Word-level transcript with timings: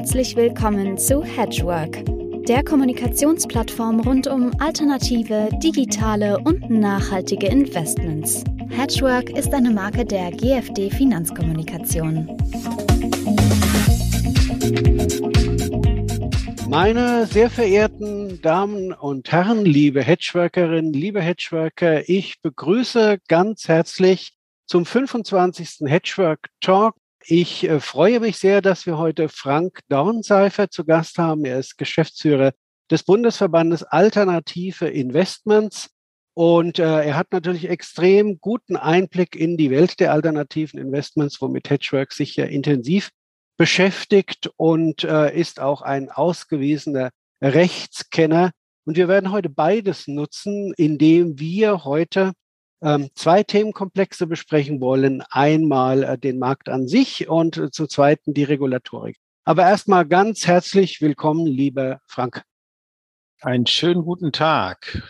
Herzlich 0.00 0.34
willkommen 0.34 0.96
zu 0.96 1.22
Hedgework, 1.22 2.02
der 2.48 2.64
Kommunikationsplattform 2.64 4.00
rund 4.00 4.26
um 4.28 4.50
alternative, 4.58 5.50
digitale 5.62 6.38
und 6.38 6.70
nachhaltige 6.70 7.48
Investments. 7.48 8.42
Hedgework 8.70 9.28
ist 9.28 9.52
eine 9.52 9.70
Marke 9.70 10.06
der 10.06 10.30
GFD 10.30 10.88
Finanzkommunikation. 10.88 12.34
Meine 16.66 17.26
sehr 17.26 17.50
verehrten 17.50 18.40
Damen 18.40 18.94
und 18.94 19.30
Herren, 19.30 19.66
liebe 19.66 20.02
Hedgeworkerinnen, 20.02 20.94
liebe 20.94 21.20
Hedgeworker, 21.20 22.08
ich 22.08 22.40
begrüße 22.40 23.18
ganz 23.28 23.68
herzlich 23.68 24.32
zum 24.64 24.86
25. 24.86 25.80
Hedgework 25.84 26.46
Talk 26.62 26.94
ich 27.24 27.64
äh, 27.64 27.80
freue 27.80 28.20
mich 28.20 28.38
sehr, 28.38 28.62
dass 28.62 28.86
wir 28.86 28.98
heute 28.98 29.28
Frank 29.28 29.80
Dornseifer 29.88 30.70
zu 30.70 30.84
Gast 30.84 31.18
haben. 31.18 31.44
Er 31.44 31.58
ist 31.58 31.78
Geschäftsführer 31.78 32.52
des 32.90 33.02
Bundesverbandes 33.02 33.82
Alternative 33.82 34.88
Investments 34.88 35.90
und 36.34 36.78
äh, 36.78 37.04
er 37.04 37.16
hat 37.16 37.32
natürlich 37.32 37.68
extrem 37.68 38.40
guten 38.40 38.76
Einblick 38.76 39.36
in 39.36 39.56
die 39.56 39.70
Welt 39.70 40.00
der 40.00 40.12
alternativen 40.12 40.80
Investments, 40.80 41.40
womit 41.40 41.68
Hedgework 41.70 42.12
sich 42.12 42.36
ja 42.36 42.46
intensiv 42.46 43.10
beschäftigt 43.58 44.50
und 44.56 45.04
äh, 45.04 45.38
ist 45.38 45.60
auch 45.60 45.82
ein 45.82 46.10
ausgewiesener 46.10 47.10
Rechtskenner. 47.42 48.52
Und 48.86 48.96
wir 48.96 49.08
werden 49.08 49.32
heute 49.32 49.50
beides 49.50 50.08
nutzen, 50.08 50.72
indem 50.76 51.38
wir 51.38 51.84
heute 51.84 52.32
zwei 53.14 53.42
Themenkomplexe 53.42 54.26
besprechen 54.26 54.80
wollen. 54.80 55.22
Einmal 55.30 56.02
äh, 56.02 56.18
den 56.18 56.38
Markt 56.38 56.68
an 56.68 56.88
sich 56.88 57.28
und 57.28 57.56
äh, 57.56 57.70
zum 57.70 57.88
Zweiten 57.88 58.32
die 58.32 58.44
Regulatorik. 58.44 59.18
Aber 59.44 59.62
erstmal 59.62 60.06
ganz 60.06 60.46
herzlich 60.46 61.00
willkommen, 61.00 61.46
lieber 61.46 62.00
Frank. 62.06 62.42
Einen 63.42 63.66
schönen 63.66 64.04
guten 64.04 64.32
Tag. 64.32 65.02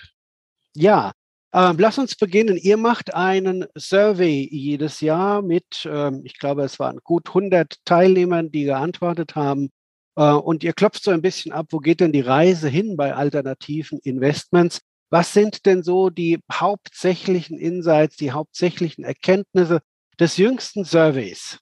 Ja, 0.75 1.13
äh, 1.53 1.73
lass 1.77 1.99
uns 1.99 2.15
beginnen. 2.15 2.57
Ihr 2.57 2.77
macht 2.77 3.13
einen 3.13 3.67
Survey 3.77 4.49
jedes 4.51 5.01
Jahr 5.01 5.43
mit, 5.43 5.85
äh, 5.85 6.13
ich 6.23 6.39
glaube, 6.39 6.63
es 6.63 6.79
waren 6.79 7.01
gut 7.03 7.29
100 7.29 7.75
Teilnehmern, 7.85 8.53
die 8.53 8.65
geantwortet 8.65 9.35
haben. 9.35 9.71
Äh, 10.17 10.33
und 10.33 10.63
ihr 10.63 10.73
klopft 10.73 11.03
so 11.03 11.11
ein 11.11 11.23
bisschen 11.23 11.53
ab, 11.53 11.67
wo 11.71 11.79
geht 11.79 12.01
denn 12.01 12.13
die 12.13 12.21
Reise 12.21 12.69
hin 12.69 12.97
bei 12.97 13.15
alternativen 13.15 13.99
Investments? 13.99 14.81
Was 15.11 15.33
sind 15.33 15.67
denn 15.67 15.83
so 15.83 16.09
die 16.09 16.39
hauptsächlichen 16.51 17.59
Insights, 17.59 18.17
die 18.17 18.31
hauptsächlichen 18.31 19.05
Erkenntnisse 19.05 19.81
des 20.19 20.37
jüngsten 20.37 20.85
Surveys? 20.85 21.59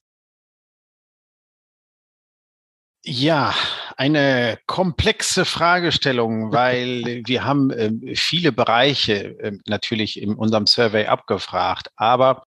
Ja, 3.04 3.54
eine 3.96 4.58
komplexe 4.66 5.46
Fragestellung, 5.46 6.52
weil 6.52 7.22
wir 7.24 7.44
haben 7.44 7.70
äh, 7.70 8.14
viele 8.14 8.52
Bereiche 8.52 9.38
äh, 9.40 9.52
natürlich 9.66 10.20
in 10.20 10.34
unserem 10.34 10.66
Survey 10.66 11.06
abgefragt. 11.06 11.88
Aber 11.96 12.44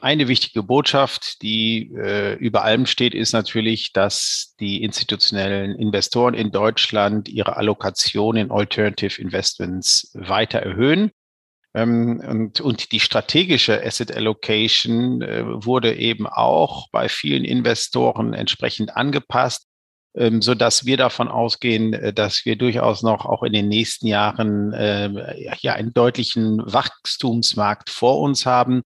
eine 0.00 0.26
wichtige 0.26 0.62
Botschaft, 0.62 1.42
die 1.42 1.92
äh, 1.94 2.34
über 2.36 2.64
allem 2.64 2.86
steht, 2.86 3.14
ist 3.14 3.32
natürlich, 3.32 3.92
dass 3.92 4.54
die 4.58 4.82
institutionellen 4.82 5.74
Investoren 5.78 6.32
in 6.32 6.50
Deutschland 6.50 7.28
ihre 7.28 7.56
Allokation 7.56 8.36
in 8.36 8.50
Alternative 8.50 9.20
Investments 9.20 10.10
weiter 10.14 10.60
erhöhen. 10.60 11.10
Ähm, 11.74 12.22
und, 12.26 12.60
und 12.62 12.90
die 12.90 13.00
strategische 13.00 13.84
Asset 13.84 14.16
Allocation 14.16 15.20
äh, 15.20 15.44
wurde 15.46 15.94
eben 15.94 16.26
auch 16.26 16.88
bei 16.90 17.10
vielen 17.10 17.44
Investoren 17.44 18.32
entsprechend 18.32 18.96
angepasst, 18.96 19.66
ähm, 20.16 20.40
so 20.40 20.54
wir 20.54 20.96
davon 20.96 21.28
ausgehen, 21.28 21.92
äh, 21.92 22.14
dass 22.14 22.46
wir 22.46 22.56
durchaus 22.56 23.02
noch 23.02 23.26
auch 23.26 23.42
in 23.42 23.52
den 23.52 23.68
nächsten 23.68 24.06
Jahren 24.06 24.72
äh, 24.72 25.54
ja 25.60 25.74
einen 25.74 25.92
deutlichen 25.92 26.62
Wachstumsmarkt 26.64 27.90
vor 27.90 28.20
uns 28.20 28.46
haben 28.46 28.80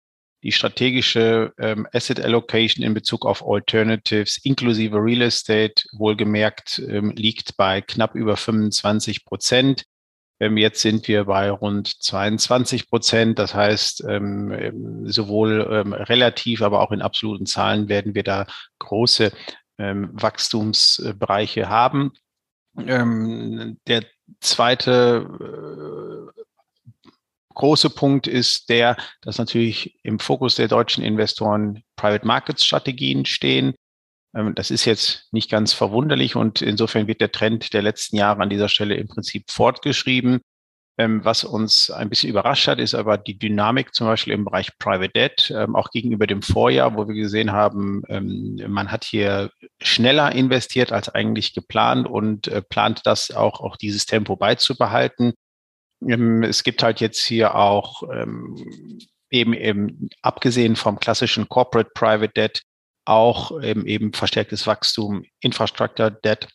die 0.43 0.51
strategische 0.51 1.53
ähm, 1.57 1.87
Asset 1.91 2.19
Allocation 2.19 2.85
in 2.85 2.93
Bezug 2.93 3.25
auf 3.25 3.43
Alternatives 3.45 4.39
inklusive 4.43 4.97
Real 4.97 5.21
Estate 5.21 5.83
wohlgemerkt 5.91 6.79
ähm, 6.87 7.11
liegt 7.11 7.57
bei 7.57 7.81
knapp 7.81 8.15
über 8.15 8.37
25 8.37 9.25
Prozent. 9.25 9.83
Ähm, 10.39 10.55
jetzt 10.57 10.81
sind 10.81 11.07
wir 11.09 11.25
bei 11.25 11.51
rund 11.51 11.87
22 12.01 12.89
Prozent. 12.89 13.37
Das 13.37 13.53
heißt, 13.53 14.05
ähm, 14.07 14.51
ähm, 14.51 15.11
sowohl 15.11 15.67
ähm, 15.69 15.91
relativ, 15.93 16.61
aber 16.61 16.81
auch 16.81 16.91
in 16.91 17.01
absoluten 17.01 17.45
Zahlen 17.45 17.89
werden 17.89 18.15
wir 18.15 18.23
da 18.23 18.47
große 18.79 19.31
Wachstumsbereiche 19.81 21.69
haben. 21.69 22.11
Der 22.75 24.03
zweite 24.41 25.25
äh, 26.37 26.41
große 27.59 27.89
Punkt 27.89 28.25
ist 28.25 28.69
der, 28.69 28.95
dass 29.21 29.37
natürlich 29.37 29.99
im 30.03 30.17
Fokus 30.17 30.55
der 30.55 30.69
deutschen 30.69 31.03
Investoren 31.03 31.83
Private 31.97 32.25
Markets 32.25 32.65
Strategien 32.65 33.25
stehen. 33.25 33.75
Ähm, 34.33 34.55
das 34.55 34.71
ist 34.71 34.85
jetzt 34.85 35.27
nicht 35.31 35.51
ganz 35.51 35.73
verwunderlich 35.73 36.35
und 36.35 36.61
insofern 36.61 37.07
wird 37.07 37.21
der 37.21 37.31
Trend 37.31 37.73
der 37.73 37.81
letzten 37.81 38.15
Jahre 38.15 38.41
an 38.41 38.49
dieser 38.49 38.69
Stelle 38.69 38.95
im 38.95 39.07
Prinzip 39.07 39.51
fortgeschrieben. 39.51 40.39
Ähm, 40.97 41.25
was 41.25 41.43
uns 41.43 41.91
ein 41.91 42.09
bisschen 42.09 42.29
überrascht 42.29 42.67
hat, 42.67 42.79
ist 42.79 42.95
aber 42.95 43.17
die 43.17 43.37
Dynamik 43.37 43.93
zum 43.93 44.07
Beispiel 44.07 44.33
im 44.33 44.45
Bereich 44.45 44.77
Private 44.79 45.11
Debt, 45.11 45.53
ähm, 45.53 45.75
auch 45.75 45.91
gegenüber 45.91 46.27
dem 46.27 46.41
Vorjahr, 46.41 46.95
wo 46.95 47.09
wir 47.09 47.15
gesehen 47.15 47.51
haben, 47.51 48.03
man 48.07 48.91
hat 48.91 49.03
hier 49.03 49.51
schneller 49.81 50.31
investiert 50.33 50.93
als 50.93 51.09
eigentlich 51.09 51.53
geplant 51.53 52.07
und 52.07 52.47
äh, 52.47 52.61
plant 52.61 53.01
das 53.03 53.31
auch, 53.31 53.59
auch 53.59 53.75
dieses 53.75 54.05
Tempo 54.05 54.37
beizubehalten. 54.37 55.33
Ähm, 56.07 56.43
es 56.43 56.63
gibt 56.63 56.83
halt 56.83 57.01
jetzt 57.01 57.25
hier 57.25 57.55
auch 57.55 58.03
ähm, 58.03 58.55
eben 59.29 59.53
eben 59.53 60.09
abgesehen 60.21 60.75
vom 60.75 60.99
klassischen 60.99 61.49
Corporate 61.49 61.91
Private 61.93 62.33
Debt 62.33 62.63
auch 63.05 63.59
eben, 63.61 63.85
eben 63.85 64.13
verstärktes 64.13 64.67
Wachstum, 64.67 65.23
Infrastructure 65.41 66.11
Debt 66.11 66.47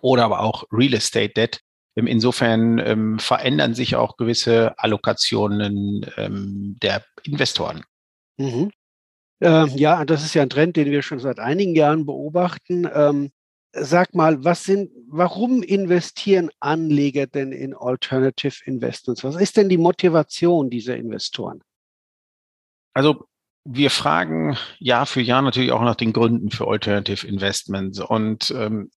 oder 0.00 0.24
aber 0.24 0.40
auch 0.40 0.64
Real 0.70 0.94
Estate 0.94 1.32
Debt. 1.34 1.60
Ähm, 1.96 2.06
insofern 2.06 2.78
ähm, 2.78 3.18
verändern 3.18 3.74
sich 3.74 3.96
auch 3.96 4.16
gewisse 4.16 4.78
Allokationen 4.78 6.06
ähm, 6.16 6.76
der 6.82 7.04
Investoren. 7.24 7.84
Mhm. 8.36 8.70
Äh, 9.40 9.66
ja, 9.76 10.04
das 10.04 10.24
ist 10.24 10.34
ja 10.34 10.42
ein 10.42 10.50
Trend, 10.50 10.76
den 10.76 10.90
wir 10.90 11.02
schon 11.02 11.20
seit 11.20 11.38
einigen 11.38 11.74
Jahren 11.74 12.06
beobachten. 12.06 12.88
Sag 13.72 14.14
mal, 14.14 14.44
was 14.44 14.64
sind, 14.64 14.90
warum 15.08 15.62
investieren 15.62 16.50
Anleger 16.58 17.26
denn 17.26 17.52
in 17.52 17.74
Alternative 17.74 18.64
Investments? 18.64 19.22
Was 19.24 19.36
ist 19.36 19.56
denn 19.56 19.68
die 19.68 19.76
Motivation 19.76 20.70
dieser 20.70 20.96
Investoren? 20.96 21.60
Also 22.94 23.26
wir 23.64 23.90
fragen 23.90 24.56
Jahr 24.78 25.04
für 25.04 25.20
Jahr 25.20 25.42
natürlich 25.42 25.72
auch 25.72 25.82
nach 25.82 25.96
den 25.96 26.14
Gründen 26.14 26.50
für 26.50 26.66
Alternative 26.66 27.26
Investments. 27.26 28.00
Und 28.00 28.50
ähm, 28.56 28.90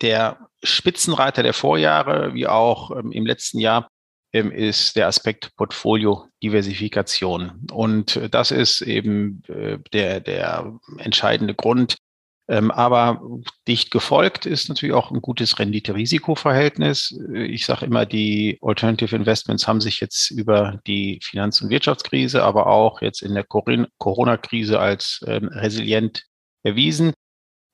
der 0.00 0.48
Spitzenreiter 0.62 1.42
der 1.42 1.54
Vorjahre, 1.54 2.34
wie 2.34 2.46
auch 2.46 2.96
ähm, 2.96 3.10
im 3.10 3.26
letzten 3.26 3.58
Jahr, 3.58 3.88
ähm, 4.32 4.52
ist 4.52 4.96
der 4.96 5.08
Aspekt 5.08 5.56
Portfolio-Diversifikation. 5.56 7.68
Und 7.72 8.16
äh, 8.16 8.28
das 8.28 8.50
ist 8.50 8.82
eben 8.82 9.42
äh, 9.48 9.78
der, 9.92 10.20
der 10.20 10.78
entscheidende 10.98 11.54
Grund, 11.54 11.96
aber 12.48 13.20
dicht 13.66 13.90
gefolgt 13.90 14.46
ist 14.46 14.68
natürlich 14.68 14.94
auch 14.94 15.10
ein 15.10 15.20
gutes 15.20 15.58
Rendite-Risiko-Verhältnis. 15.58 17.18
Ich 17.34 17.66
sage 17.66 17.86
immer, 17.86 18.06
die 18.06 18.58
Alternative 18.62 19.16
Investments 19.16 19.66
haben 19.66 19.80
sich 19.80 20.00
jetzt 20.00 20.30
über 20.30 20.78
die 20.86 21.18
Finanz- 21.24 21.60
und 21.60 21.70
Wirtschaftskrise, 21.70 22.44
aber 22.44 22.68
auch 22.68 23.02
jetzt 23.02 23.22
in 23.22 23.34
der 23.34 23.44
Corona-Krise 23.44 24.78
als 24.78 25.24
ähm, 25.26 25.48
resilient 25.48 26.24
erwiesen. 26.62 27.12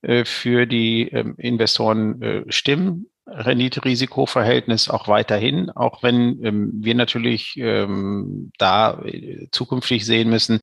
Äh, 0.02 0.24
für 0.24 0.66
die 0.66 1.08
ähm, 1.08 1.36
Investoren 1.38 2.20
äh, 2.22 2.44
stimmen. 2.48 3.06
Rendite-Risiko-Verhältnis 3.24 4.88
auch 4.88 5.06
weiterhin, 5.06 5.70
auch 5.70 6.02
wenn 6.02 6.44
ähm, 6.44 6.72
wir 6.74 6.96
natürlich 6.96 7.54
ähm, 7.56 8.50
da 8.58 9.00
äh, 9.04 9.46
zukünftig 9.52 10.04
sehen 10.04 10.28
müssen, 10.28 10.58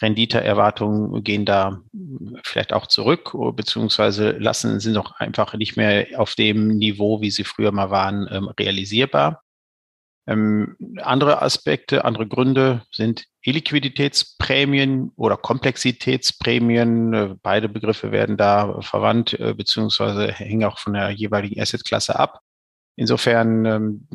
Renditeerwartungen 0.00 1.22
gehen 1.22 1.44
da 1.44 1.80
vielleicht 2.44 2.72
auch 2.72 2.86
zurück, 2.86 3.36
beziehungsweise 3.54 4.32
lassen 4.32 4.80
sie 4.80 4.92
noch 4.92 5.12
einfach 5.12 5.54
nicht 5.54 5.76
mehr 5.76 6.06
auf 6.16 6.34
dem 6.34 6.68
Niveau, 6.68 7.20
wie 7.20 7.30
sie 7.30 7.44
früher 7.44 7.72
mal 7.72 7.90
waren, 7.90 8.28
ähm, 8.30 8.48
realisierbar. 8.48 9.42
Ähm, 10.26 10.76
andere 11.02 11.42
Aspekte, 11.42 12.04
andere 12.04 12.26
Gründe 12.26 12.82
sind 12.92 13.24
Illiquiditätsprämien 13.42 15.12
oder 15.16 15.36
Komplexitätsprämien. 15.36 17.14
Äh, 17.14 17.34
beide 17.42 17.68
Begriffe 17.68 18.12
werden 18.12 18.36
da 18.36 18.80
verwandt, 18.80 19.34
äh, 19.40 19.54
beziehungsweise 19.54 20.30
hängen 20.32 20.64
auch 20.64 20.78
von 20.78 20.92
der 20.92 21.10
jeweiligen 21.10 21.60
Assetklasse 21.60 22.18
ab. 22.18 22.40
Insofern 22.96 23.64
ähm, 23.64 24.08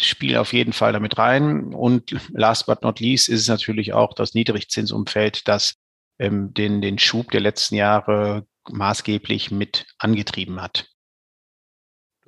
spielen 0.00 0.36
auf 0.36 0.52
jeden 0.52 0.72
Fall 0.72 0.92
damit 0.92 1.18
rein. 1.18 1.74
Und 1.74 2.14
last 2.30 2.66
but 2.66 2.82
not 2.82 3.00
least 3.00 3.28
ist 3.28 3.40
es 3.40 3.48
natürlich 3.48 3.92
auch 3.92 4.14
das 4.14 4.34
Niedrigzinsumfeld, 4.34 5.48
das 5.48 5.74
ähm, 6.18 6.52
den, 6.54 6.80
den 6.80 6.98
Schub 6.98 7.30
der 7.30 7.40
letzten 7.40 7.76
Jahre 7.76 8.46
maßgeblich 8.70 9.50
mit 9.50 9.86
angetrieben 9.98 10.60
hat. 10.60 10.88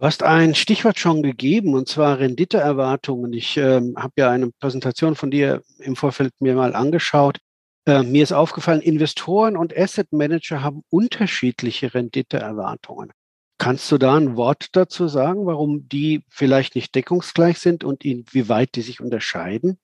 Du 0.00 0.06
hast 0.06 0.22
ein 0.22 0.54
Stichwort 0.54 0.98
schon 0.98 1.22
gegeben, 1.22 1.74
und 1.74 1.86
zwar 1.86 2.18
Renditeerwartungen. 2.18 3.34
Ich 3.34 3.58
ähm, 3.58 3.94
habe 3.98 4.14
ja 4.16 4.30
eine 4.30 4.50
Präsentation 4.50 5.14
von 5.14 5.30
dir 5.30 5.62
im 5.78 5.94
Vorfeld 5.94 6.32
mir 6.40 6.54
mal 6.54 6.74
angeschaut. 6.74 7.38
Äh, 7.86 8.02
mir 8.02 8.22
ist 8.22 8.32
aufgefallen, 8.32 8.80
Investoren 8.80 9.58
und 9.58 9.76
Asset 9.76 10.10
Manager 10.10 10.62
haben 10.62 10.84
unterschiedliche 10.88 11.92
Renditeerwartungen. 11.92 13.12
Kannst 13.60 13.92
du 13.92 13.98
da 13.98 14.16
ein 14.16 14.36
Wort 14.36 14.68
dazu 14.72 15.06
sagen, 15.06 15.44
warum 15.44 15.86
die 15.86 16.24
vielleicht 16.30 16.76
nicht 16.76 16.94
deckungsgleich 16.94 17.58
sind 17.58 17.84
und 17.84 18.06
inwieweit 18.06 18.74
die 18.74 18.80
sich 18.80 19.02
unterscheiden? 19.02 19.78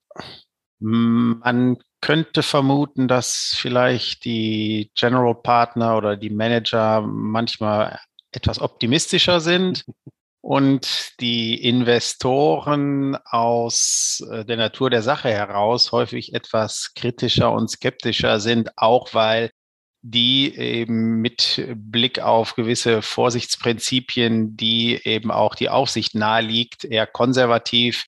Man 0.78 1.76
könnte 2.00 2.42
vermuten, 2.42 3.06
dass 3.06 3.54
vielleicht 3.54 4.24
die 4.24 4.90
General 4.94 5.34
Partner 5.34 5.98
oder 5.98 6.16
die 6.16 6.30
Manager 6.30 7.02
manchmal 7.02 8.00
etwas 8.32 8.62
optimistischer 8.62 9.40
sind 9.40 9.84
und 10.40 11.12
die 11.20 11.62
Investoren 11.62 13.16
aus 13.26 14.26
äh, 14.30 14.46
der 14.46 14.56
Natur 14.56 14.88
der 14.88 15.02
Sache 15.02 15.28
heraus 15.28 15.92
häufig 15.92 16.32
etwas 16.32 16.92
kritischer 16.94 17.52
und 17.52 17.68
skeptischer 17.70 18.40
sind, 18.40 18.70
auch 18.78 19.12
weil 19.12 19.50
die 20.02 20.54
eben 20.56 21.20
mit 21.20 21.66
Blick 21.74 22.20
auf 22.20 22.54
gewisse 22.54 23.02
Vorsichtsprinzipien, 23.02 24.56
die 24.56 25.00
eben 25.04 25.30
auch 25.30 25.54
die 25.54 25.68
Aufsicht 25.68 26.14
naheliegt, 26.14 26.84
eher 26.84 27.06
konservativ 27.06 28.06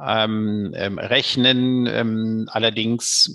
ähm, 0.00 0.72
ähm, 0.74 0.98
rechnen. 0.98 1.86
Ähm, 1.86 2.48
allerdings 2.50 3.34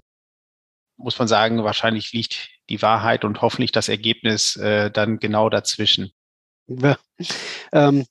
muss 0.98 1.18
man 1.20 1.28
sagen, 1.28 1.64
wahrscheinlich 1.64 2.14
liegt 2.14 2.50
die 2.70 2.82
Wahrheit 2.82 3.26
und 3.26 3.42
hoffentlich 3.42 3.72
das 3.72 3.90
Ergebnis 3.90 4.56
äh, 4.56 4.92
dann 4.92 5.20
genau 5.20 5.50
dazwischen. 5.50 6.12
Ja. 6.68 6.98
Ähm, 7.72 8.06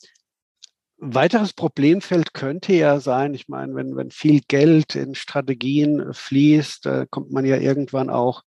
weiteres 0.97 1.53
Problemfeld 1.53 2.35
könnte 2.35 2.73
ja 2.73 3.01
sein, 3.01 3.35
ich 3.35 3.49
meine, 3.49 3.75
wenn, 3.75 3.97
wenn 3.97 4.11
viel 4.11 4.41
Geld 4.47 4.95
in 4.95 5.15
Strategien 5.15 6.13
fließt, 6.13 6.87
äh, 6.87 7.07
kommt 7.11 7.31
man 7.31 7.45
ja 7.45 7.57
irgendwann 7.57 8.11
auch 8.11 8.43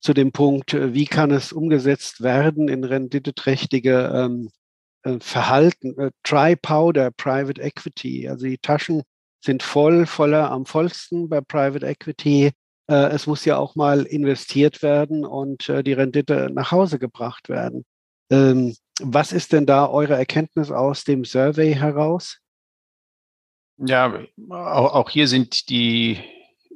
zu 0.00 0.14
dem 0.14 0.32
Punkt, 0.32 0.74
äh, 0.74 0.94
wie 0.94 1.06
kann 1.06 1.30
es 1.30 1.52
umgesetzt 1.52 2.22
werden 2.22 2.68
in 2.68 2.84
renditeträchtige 2.84 4.12
ähm, 4.14 4.50
äh, 5.02 5.18
Verhalten. 5.20 5.98
Äh, 5.98 6.10
Dry 6.22 6.56
Powder, 6.56 7.10
Private 7.10 7.60
Equity, 7.60 8.28
also 8.28 8.46
die 8.46 8.58
Taschen 8.58 9.02
sind 9.44 9.62
voll, 9.62 10.06
voller 10.06 10.50
am 10.50 10.66
vollsten 10.66 11.28
bei 11.28 11.40
Private 11.40 11.86
Equity. 11.86 12.52
Äh, 12.88 12.94
es 13.10 13.26
muss 13.26 13.44
ja 13.44 13.58
auch 13.58 13.74
mal 13.74 14.02
investiert 14.02 14.82
werden 14.82 15.24
und 15.24 15.68
äh, 15.68 15.82
die 15.82 15.92
Rendite 15.92 16.50
nach 16.52 16.72
Hause 16.72 16.98
gebracht 16.98 17.48
werden. 17.48 17.84
Ähm, 18.30 18.74
was 19.00 19.32
ist 19.32 19.52
denn 19.52 19.66
da 19.66 19.88
eure 19.88 20.14
Erkenntnis 20.14 20.70
aus 20.70 21.04
dem 21.04 21.24
Survey 21.24 21.74
heraus? 21.74 22.38
Ja, 23.78 24.20
auch 24.48 25.10
hier 25.10 25.28
sind 25.28 25.68
die 25.68 26.18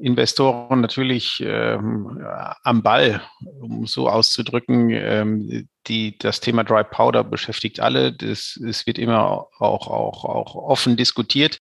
Investoren 0.01 0.81
natürlich 0.81 1.43
ähm, 1.45 2.25
am 2.63 2.83
Ball, 2.83 3.23
um 3.61 3.87
so 3.87 4.09
auszudrücken. 4.09 4.91
Ähm, 4.91 5.69
die, 5.87 6.17
das 6.19 6.41
Thema 6.41 6.65
Dry 6.65 6.85
Powder 6.85 7.25
beschäftigt 7.25 7.81
alle. 7.81 8.13
Das, 8.13 8.59
es 8.67 8.87
wird 8.87 8.99
immer 8.99 9.49
auch, 9.59 9.89
auch, 9.89 10.25
auch 10.25 10.55
offen 10.55 10.97
diskutiert. 10.97 11.59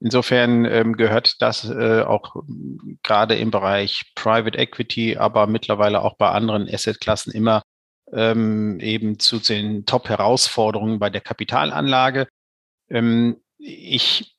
Insofern 0.00 0.64
ähm, 0.64 0.96
gehört 0.96 1.40
das 1.40 1.68
äh, 1.68 2.02
auch 2.02 2.42
gerade 3.02 3.36
im 3.36 3.50
Bereich 3.50 4.02
Private 4.16 4.58
Equity, 4.58 5.16
aber 5.16 5.46
mittlerweile 5.46 6.02
auch 6.02 6.16
bei 6.16 6.28
anderen 6.30 6.68
Assetklassen 6.68 7.32
immer 7.32 7.62
ähm, 8.12 8.80
eben 8.80 9.18
zu 9.18 9.38
den 9.38 9.86
Top-Herausforderungen 9.86 10.98
bei 10.98 11.08
der 11.08 11.20
Kapitalanlage. 11.20 12.26
Ähm, 12.90 13.36
ich 13.58 14.36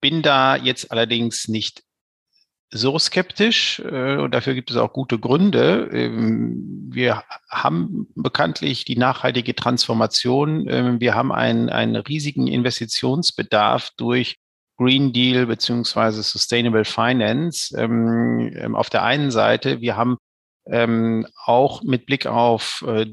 bin 0.00 0.22
da 0.22 0.56
jetzt 0.56 0.90
allerdings 0.90 1.46
nicht 1.46 1.82
so 2.74 2.98
skeptisch 2.98 3.80
äh, 3.80 4.16
und 4.16 4.32
dafür 4.32 4.54
gibt 4.54 4.70
es 4.70 4.76
auch 4.78 4.92
gute 4.92 5.18
Gründe. 5.18 5.90
Ähm, 5.92 6.88
wir 6.90 7.22
haben 7.50 8.08
bekanntlich 8.14 8.86
die 8.86 8.96
nachhaltige 8.96 9.54
Transformation. 9.54 10.66
Ähm, 10.68 11.00
wir 11.00 11.14
haben 11.14 11.32
einen, 11.32 11.68
einen 11.68 11.96
riesigen 11.96 12.46
Investitionsbedarf 12.46 13.90
durch 13.98 14.38
Green 14.78 15.12
Deal 15.12 15.46
beziehungsweise 15.46 16.22
Sustainable 16.22 16.86
Finance. 16.86 17.76
Ähm, 17.78 18.74
auf 18.74 18.88
der 18.88 19.02
einen 19.02 19.30
Seite, 19.30 19.80
wir 19.80 19.96
haben 19.96 20.16
auch 20.64 21.82
mit 21.82 22.06
Blick 22.06 22.26
auf 22.26 22.84
äh, 22.86 23.06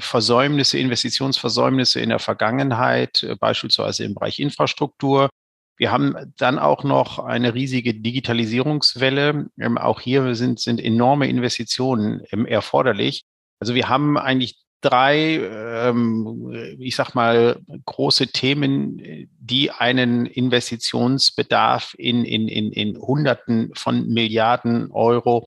Versäumnisse, 0.00 0.76
Investitionsversäumnisse 0.76 2.00
in 2.00 2.08
der 2.08 2.18
Vergangenheit, 2.18 3.22
äh, 3.22 3.36
beispielsweise 3.36 4.02
im 4.02 4.14
Bereich 4.14 4.40
Infrastruktur, 4.40 5.28
wir 5.78 5.92
haben 5.92 6.34
dann 6.36 6.58
auch 6.58 6.84
noch 6.84 7.20
eine 7.20 7.54
riesige 7.54 7.94
Digitalisierungswelle. 7.94 9.48
Ähm, 9.58 9.78
auch 9.78 10.00
hier 10.00 10.34
sind, 10.34 10.60
sind 10.60 10.80
enorme 10.80 11.28
Investitionen 11.28 12.22
ähm, 12.30 12.46
erforderlich. 12.46 13.24
Also 13.60 13.74
wir 13.74 13.88
haben 13.88 14.18
eigentlich 14.18 14.58
drei, 14.80 15.36
ähm, 15.36 16.76
ich 16.78 16.96
sag 16.96 17.14
mal, 17.14 17.60
große 17.86 18.28
Themen, 18.28 19.28
die 19.38 19.70
einen 19.70 20.26
Investitionsbedarf 20.26 21.94
in, 21.96 22.24
in, 22.24 22.48
in, 22.48 22.72
in 22.72 22.98
Hunderten 22.98 23.70
von 23.74 24.08
Milliarden 24.08 24.90
Euro 24.90 25.46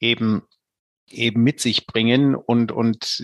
eben 0.00 0.42
eben 1.10 1.42
mit 1.42 1.60
sich 1.60 1.86
bringen. 1.86 2.34
Und, 2.34 2.72
und 2.72 3.22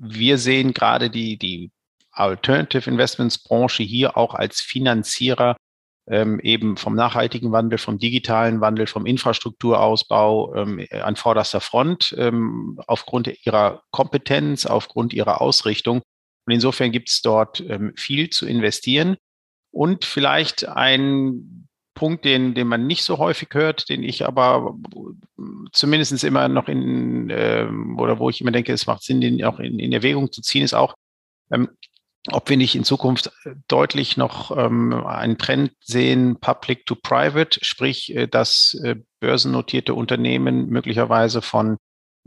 wir 0.00 0.38
sehen 0.38 0.74
gerade 0.74 1.10
die, 1.10 1.38
die 1.38 1.70
Alternative 2.10 2.90
Investments 2.90 3.38
Branche 3.38 3.82
hier 3.82 4.16
auch 4.16 4.34
als 4.34 4.60
Finanzierer 4.60 5.56
ähm, 6.08 6.40
eben 6.40 6.76
vom 6.76 6.94
nachhaltigen 6.94 7.52
Wandel, 7.52 7.78
vom 7.78 7.98
digitalen 7.98 8.60
Wandel, 8.60 8.86
vom 8.86 9.06
Infrastrukturausbau 9.06 10.54
ähm, 10.56 10.86
an 10.90 11.16
vorderster 11.16 11.60
Front 11.60 12.14
ähm, 12.18 12.80
aufgrund 12.86 13.30
ihrer 13.46 13.82
Kompetenz, 13.90 14.66
aufgrund 14.66 15.12
ihrer 15.12 15.40
Ausrichtung. 15.40 16.02
Und 16.46 16.52
insofern 16.52 16.90
gibt 16.90 17.08
es 17.08 17.22
dort 17.22 17.60
ähm, 17.60 17.92
viel 17.96 18.30
zu 18.30 18.46
investieren. 18.46 19.16
Und 19.70 20.04
vielleicht 20.04 20.68
ein 20.68 21.68
Punkt, 21.94 22.24
den, 22.24 22.54
den 22.54 22.68
man 22.68 22.86
nicht 22.86 23.04
so 23.04 23.18
häufig 23.18 23.48
hört, 23.52 23.88
den 23.88 24.02
ich 24.02 24.26
aber 24.26 24.76
zumindest 25.72 26.24
immer 26.24 26.48
noch 26.48 26.68
in, 26.68 27.30
äh, 27.30 27.66
oder 27.96 28.18
wo 28.18 28.28
ich 28.30 28.40
immer 28.40 28.50
denke, 28.50 28.72
es 28.72 28.86
macht 28.86 29.02
Sinn, 29.02 29.20
den 29.20 29.42
auch 29.44 29.58
in, 29.58 29.78
in 29.78 29.92
Erwägung 29.92 30.32
zu 30.32 30.42
ziehen, 30.42 30.64
ist 30.64 30.74
auch, 30.74 30.94
ähm, 31.50 31.68
ob 32.30 32.48
wir 32.48 32.56
nicht 32.56 32.74
in 32.76 32.84
Zukunft 32.84 33.32
deutlich 33.66 34.16
noch 34.16 34.56
ähm, 34.56 34.92
einen 35.04 35.38
Trend 35.38 35.72
sehen, 35.80 36.38
Public 36.40 36.86
to 36.86 36.94
Private, 36.94 37.58
sprich, 37.64 38.14
äh, 38.14 38.28
dass 38.28 38.78
äh, 38.84 38.96
börsennotierte 39.20 39.94
Unternehmen 39.94 40.68
möglicherweise 40.68 41.42
von 41.42 41.78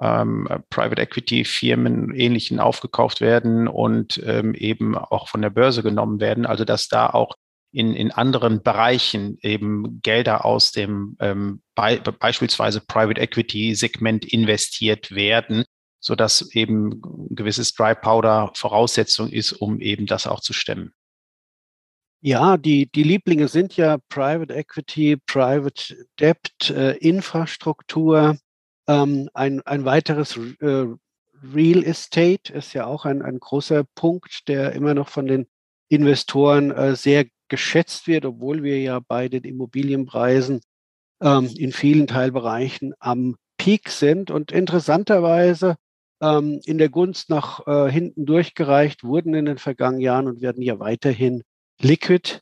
ähm, 0.01 0.47
Private 0.69 1.01
Equity 1.01 1.45
Firmen 1.45 2.13
ähnlichen 2.13 2.59
aufgekauft 2.59 3.21
werden 3.21 3.67
und 3.67 4.21
ähm, 4.25 4.53
eben 4.53 4.97
auch 4.97 5.29
von 5.29 5.41
der 5.41 5.49
Börse 5.49 5.83
genommen 5.83 6.19
werden. 6.19 6.45
Also 6.45 6.65
dass 6.65 6.89
da 6.89 7.07
auch 7.07 7.33
in, 7.71 7.93
in 7.93 8.11
anderen 8.11 8.63
Bereichen 8.63 9.37
eben 9.41 10.01
Gelder 10.01 10.45
aus 10.45 10.71
dem 10.71 11.15
ähm, 11.19 11.61
be 11.75 12.01
beispielsweise 12.19 12.81
Private 12.81 13.19
Equity 13.19 13.75
Segment 13.75 14.25
investiert 14.25 15.13
werden, 15.13 15.65
so 16.05 16.13
dass 16.13 16.53
eben 16.53 17.01
ein 17.03 17.35
gewisses 17.35 17.73
Dry 17.73 17.95
Powder 17.95 18.51
Voraussetzung 18.53 19.29
ist, 19.31 19.53
um 19.53 19.81
eben 19.81 20.05
das 20.05 20.27
auch 20.27 20.39
zu 20.39 20.53
stemmen. 20.53 20.93
Ja, 22.21 22.57
die, 22.57 22.91
die 22.91 23.01
Lieblinge 23.01 23.47
sind 23.47 23.75
ja 23.75 23.97
Private 24.09 24.53
Equity, 24.53 25.17
Private 25.17 25.95
Debt, 26.19 26.69
äh, 26.69 26.95
Infrastruktur. 26.97 28.37
Ähm, 28.87 29.29
ein, 29.33 29.61
ein 29.65 29.85
weiteres 29.85 30.37
äh, 30.59 30.85
Real 31.53 31.83
Estate 31.83 32.53
ist 32.53 32.73
ja 32.73 32.85
auch 32.85 33.05
ein, 33.05 33.23
ein 33.23 33.39
großer 33.39 33.83
Punkt, 33.95 34.47
der 34.47 34.73
immer 34.73 34.93
noch 34.93 35.09
von 35.09 35.25
den 35.25 35.47
Investoren 35.89 36.69
äh, 36.69 36.95
sehr 36.95 37.25
geschätzt 37.47 38.05
wird, 38.05 38.25
obwohl 38.25 38.61
wir 38.61 38.79
ja 38.79 38.99
bei 38.99 39.27
den 39.27 39.43
Immobilienpreisen 39.43 40.61
ähm, 41.21 41.49
in 41.57 41.71
vielen 41.71 42.05
Teilbereichen 42.05 42.93
am 42.99 43.37
Peak 43.57 43.89
sind. 43.89 44.29
Und 44.29 44.51
interessanterweise 44.51 45.77
ähm, 46.21 46.61
in 46.65 46.77
der 46.77 46.89
Gunst 46.89 47.29
nach 47.29 47.65
äh, 47.67 47.91
hinten 47.91 48.25
durchgereicht 48.25 49.03
wurden 49.03 49.33
in 49.33 49.45
den 49.45 49.57
vergangenen 49.57 50.01
Jahren 50.01 50.27
und 50.27 50.41
werden 50.41 50.61
ja 50.61 50.79
weiterhin 50.79 51.43
Liquid 51.81 52.39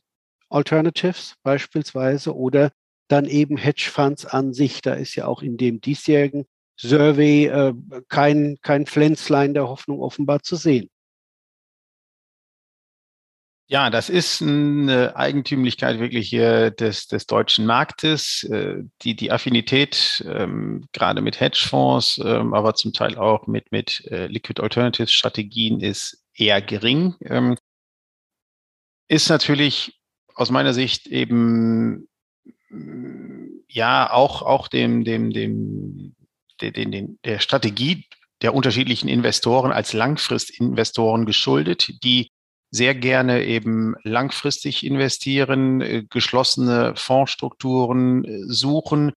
Alternatives 0.48 1.34
beispielsweise 1.42 2.34
oder 2.34 2.70
dann 3.08 3.26
eben 3.26 3.56
Hedgefonds 3.56 4.26
an 4.26 4.52
sich. 4.52 4.82
Da 4.82 4.94
ist 4.94 5.14
ja 5.14 5.26
auch 5.26 5.42
in 5.42 5.56
dem 5.56 5.80
diesjährigen 5.80 6.46
Survey 6.78 7.46
äh, 7.46 7.74
kein, 8.08 8.56
kein 8.62 8.86
Pflänzlein 8.86 9.54
der 9.54 9.68
Hoffnung 9.68 10.00
offenbar 10.00 10.42
zu 10.42 10.56
sehen. 10.56 10.88
Ja, 13.66 13.88
das 13.88 14.10
ist 14.10 14.42
eine 14.42 15.16
Eigentümlichkeit 15.16 15.98
wirklich 15.98 16.28
hier 16.28 16.70
des, 16.70 17.06
des 17.06 17.26
deutschen 17.26 17.64
Marktes. 17.64 18.44
Äh, 18.44 18.82
die, 19.02 19.16
die 19.16 19.32
Affinität 19.32 20.22
ähm, 20.28 20.86
gerade 20.92 21.22
mit 21.22 21.40
Hedgefonds, 21.40 22.20
ähm, 22.22 22.52
aber 22.52 22.74
zum 22.74 22.92
Teil 22.92 23.16
auch 23.16 23.46
mit, 23.46 23.72
mit 23.72 24.04
äh, 24.10 24.26
Liquid 24.26 24.60
Alternatives 24.60 25.12
Strategien 25.12 25.80
ist 25.80 26.22
eher 26.34 26.60
gering. 26.60 27.14
Ähm, 27.24 27.56
ist 29.08 29.30
natürlich 29.30 29.98
aus 30.34 30.50
meiner 30.50 30.74
Sicht 30.74 31.06
eben 31.06 32.08
ja 33.68 34.10
auch, 34.12 34.42
auch 34.42 34.68
dem, 34.68 35.04
dem, 35.04 35.30
dem, 35.30 36.14
den, 36.60 36.90
den, 36.90 37.18
der 37.24 37.38
Strategie 37.38 38.06
der 38.42 38.54
unterschiedlichen 38.54 39.08
Investoren 39.08 39.72
als 39.72 39.92
Langfristinvestoren 39.94 41.24
geschuldet, 41.24 42.04
die 42.04 42.30
sehr 42.74 42.96
gerne 42.96 43.44
eben 43.44 43.94
langfristig 44.02 44.84
investieren, 44.84 45.80
äh, 45.80 46.04
geschlossene 46.10 46.94
Fondsstrukturen 46.96 48.24
äh, 48.24 48.42
suchen, 48.46 49.12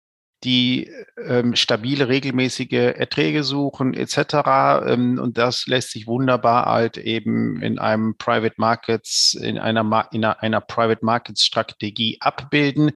die 0.45 0.91
ähm, 1.27 1.57
stabile, 1.57 2.09
regelmäßige 2.09 2.73
Erträge 2.73 3.43
suchen 3.45 3.95
etc. 3.95 4.87
Ähm, 4.87 5.19
und 5.19 5.39
das 5.39 5.67
lässt 5.67 5.93
sich 5.93 6.07
wunderbar 6.07 6.67
halt 6.67 6.99
eben 6.99 7.63
in 7.63 7.79
einem 7.79 8.17
Private 8.19 8.57
Markets, 8.59 9.33
in 9.33 9.59
einer, 9.59 10.09
in 10.13 10.23
einer, 10.25 10.43
einer 10.43 10.61
Private 10.61 11.03
Markets 11.03 11.47
Strategie 11.47 12.19
abbilden 12.21 12.93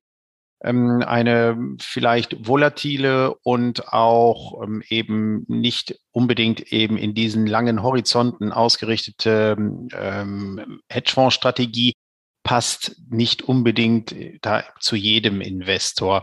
ähm, 0.62 1.02
eine 1.02 1.76
vielleicht 1.80 2.46
volatile 2.46 3.34
und 3.42 3.88
auch 3.88 4.62
ähm, 4.62 4.82
eben 4.88 5.44
nicht 5.48 5.98
unbedingt 6.12 6.72
eben 6.72 6.96
in 6.96 7.14
diesen 7.14 7.46
langen 7.46 7.82
Horizonten 7.82 8.52
ausgerichtete 8.52 9.56
ähm, 9.92 10.80
Hedgefonds-Strategie 10.88 11.94
passt 12.42 12.96
nicht 13.08 13.42
unbedingt 13.42 14.12
äh, 14.12 14.38
da 14.42 14.64
zu 14.80 14.96
jedem 14.96 15.40
Investor. 15.40 16.22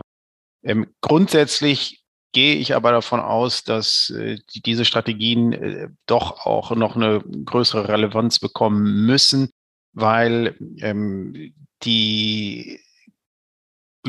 Ähm, 0.62 0.86
grundsätzlich 1.00 2.04
gehe 2.32 2.56
ich 2.56 2.74
aber 2.74 2.92
davon 2.92 3.20
aus, 3.20 3.64
dass 3.64 4.10
äh, 4.10 4.38
die, 4.54 4.60
diese 4.60 4.84
Strategien 4.84 5.52
äh, 5.52 5.88
doch 6.06 6.46
auch 6.46 6.70
noch 6.72 6.96
eine 6.96 7.20
größere 7.20 7.88
Relevanz 7.88 8.38
bekommen 8.38 9.06
müssen, 9.06 9.50
weil 9.92 10.56
ähm, 10.80 11.54
die 11.82 12.80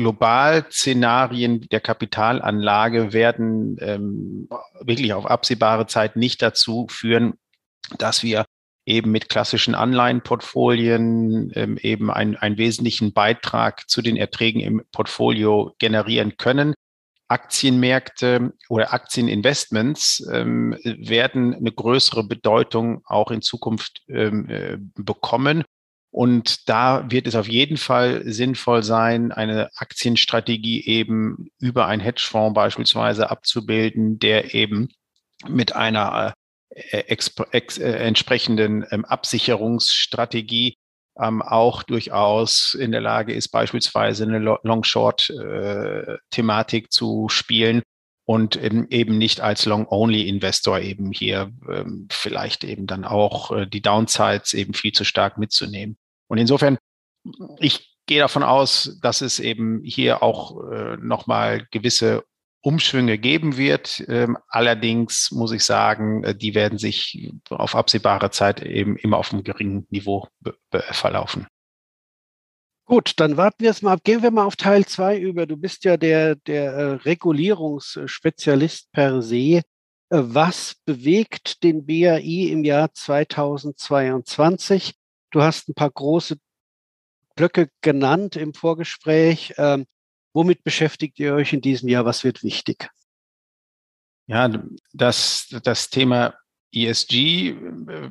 Globalszenarien 0.00 1.68
der 1.68 1.80
Kapitalanlage 1.80 3.12
werden 3.12 3.76
ähm, 3.80 4.48
wirklich 4.80 5.12
auf 5.12 5.26
absehbare 5.26 5.86
Zeit 5.86 6.16
nicht 6.16 6.40
dazu 6.40 6.86
führen, 6.90 7.34
dass 7.98 8.22
wir 8.22 8.46
eben 8.86 9.10
mit 9.10 9.28
klassischen 9.28 9.74
Anleihenportfolien 9.74 11.52
ähm, 11.54 11.76
eben 11.76 12.10
ein, 12.10 12.36
einen 12.36 12.56
wesentlichen 12.56 13.12
Beitrag 13.12 13.88
zu 13.90 14.00
den 14.00 14.16
Erträgen 14.16 14.60
im 14.60 14.82
Portfolio 14.90 15.74
generieren 15.78 16.38
können. 16.38 16.74
Aktienmärkte 17.28 18.54
oder 18.68 18.92
Aktieninvestments 18.92 20.26
ähm, 20.32 20.76
werden 20.82 21.54
eine 21.54 21.70
größere 21.70 22.24
Bedeutung 22.24 23.02
auch 23.04 23.30
in 23.30 23.42
Zukunft 23.42 24.00
ähm, 24.08 24.48
äh, 24.48 24.78
bekommen. 24.96 25.62
Und 26.10 26.68
da 26.68 27.08
wird 27.08 27.28
es 27.28 27.36
auf 27.36 27.48
jeden 27.48 27.76
Fall 27.76 28.22
sinnvoll 28.24 28.82
sein, 28.82 29.30
eine 29.30 29.70
Aktienstrategie 29.76 30.84
eben 30.84 31.50
über 31.58 31.86
einen 31.86 32.02
Hedgefonds 32.02 32.54
beispielsweise 32.54 33.30
abzubilden, 33.30 34.18
der 34.18 34.54
eben 34.54 34.88
mit 35.48 35.76
einer 35.76 36.34
äh, 36.70 36.98
ex, 36.98 37.32
äh, 37.78 37.92
entsprechenden 37.92 38.84
ähm, 38.90 39.04
Absicherungsstrategie 39.04 40.76
ähm, 41.18 41.42
auch 41.42 41.82
durchaus 41.82 42.74
in 42.74 42.92
der 42.92 43.00
Lage 43.00 43.32
ist, 43.32 43.48
beispielsweise 43.48 44.22
eine 44.24 44.38
Long-Short-Thematik 44.38 46.84
äh, 46.84 46.88
zu 46.88 47.28
spielen 47.28 47.82
und 48.24 48.54
eben, 48.56 48.86
eben 48.90 49.18
nicht 49.18 49.40
als 49.40 49.66
Long-Only-Investor 49.66 50.78
eben 50.80 51.10
hier 51.12 51.52
ähm, 51.68 52.06
vielleicht 52.10 52.64
eben 52.64 52.86
dann 52.86 53.04
auch 53.04 53.50
äh, 53.50 53.66
die 53.66 53.82
Downsides 53.82 54.54
eben 54.54 54.72
viel 54.74 54.92
zu 54.92 55.02
stark 55.04 55.38
mitzunehmen. 55.38 55.96
Und 56.30 56.38
insofern, 56.38 56.78
ich 57.58 57.96
gehe 58.06 58.20
davon 58.20 58.44
aus, 58.44 58.98
dass 59.02 59.20
es 59.20 59.40
eben 59.40 59.82
hier 59.84 60.22
auch 60.22 60.70
äh, 60.70 60.96
nochmal 60.96 61.66
gewisse 61.72 62.24
Umschwünge 62.62 63.18
geben 63.18 63.56
wird. 63.56 64.04
Ähm, 64.06 64.38
allerdings 64.48 65.32
muss 65.32 65.50
ich 65.50 65.64
sagen, 65.64 66.22
äh, 66.22 66.34
die 66.34 66.54
werden 66.54 66.78
sich 66.78 67.32
auf 67.48 67.74
absehbare 67.74 68.30
Zeit 68.30 68.62
eben 68.62 68.96
immer 68.96 69.18
auf 69.18 69.32
einem 69.32 69.42
geringen 69.42 69.88
Niveau 69.90 70.28
verlaufen. 70.70 71.48
Gut, 72.84 73.14
dann 73.16 73.36
warten 73.36 73.64
wir 73.64 73.70
es 73.70 73.82
mal 73.82 73.94
ab. 73.94 74.04
Gehen 74.04 74.22
wir 74.22 74.30
mal 74.30 74.44
auf 74.44 74.56
Teil 74.56 74.86
2 74.86 75.18
über. 75.18 75.46
Du 75.46 75.56
bist 75.56 75.84
ja 75.84 75.96
der, 75.96 76.36
der 76.36 76.72
äh, 76.72 76.92
Regulierungsspezialist 76.94 78.92
per 78.92 79.20
se. 79.20 79.36
Äh, 79.36 79.62
was 80.10 80.76
bewegt 80.84 81.64
den 81.64 81.86
BAI 81.86 82.50
im 82.50 82.62
Jahr 82.62 82.92
2022? 82.92 84.94
Du 85.30 85.42
hast 85.42 85.68
ein 85.68 85.74
paar 85.74 85.90
große 85.90 86.36
Blöcke 87.36 87.70
genannt 87.80 88.36
im 88.36 88.52
Vorgespräch. 88.54 89.54
Ähm, 89.56 89.86
womit 90.32 90.64
beschäftigt 90.64 91.18
ihr 91.18 91.34
euch 91.34 91.52
in 91.52 91.60
diesem 91.60 91.88
Jahr? 91.88 92.04
Was 92.04 92.24
wird 92.24 92.42
wichtig? 92.42 92.88
Ja, 94.26 94.50
das, 94.92 95.48
das 95.62 95.90
Thema 95.90 96.34
ESG 96.72 97.50
äh, 97.50 97.54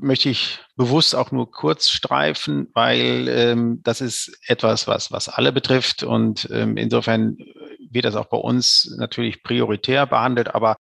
möchte 0.01 0.29
ich 0.29 0.59
bewusst 0.75 1.15
auch 1.15 1.31
nur 1.31 1.51
kurz 1.51 1.89
streifen, 1.89 2.69
weil 2.73 3.27
ähm, 3.27 3.81
das 3.83 4.01
ist 4.01 4.38
etwas, 4.47 4.88
was, 4.88 5.11
was 5.11 5.29
alle 5.29 5.51
betrifft. 5.51 6.03
Und 6.03 6.49
ähm, 6.51 6.77
insofern 6.77 7.38
wird 7.89 8.05
das 8.05 8.15
auch 8.15 8.27
bei 8.27 8.38
uns 8.38 8.95
natürlich 8.97 9.43
prioritär 9.43 10.05
behandelt, 10.05 10.53
aber 10.53 10.77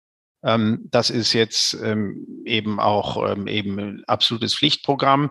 ähm, 0.44 0.88
das 0.90 1.10
ist 1.10 1.32
jetzt 1.32 1.74
ähm, 1.74 2.42
eben 2.44 2.80
auch 2.80 3.30
ähm, 3.30 3.46
eben 3.46 3.78
ein 3.78 4.04
absolutes 4.06 4.54
Pflichtprogramm. 4.54 5.28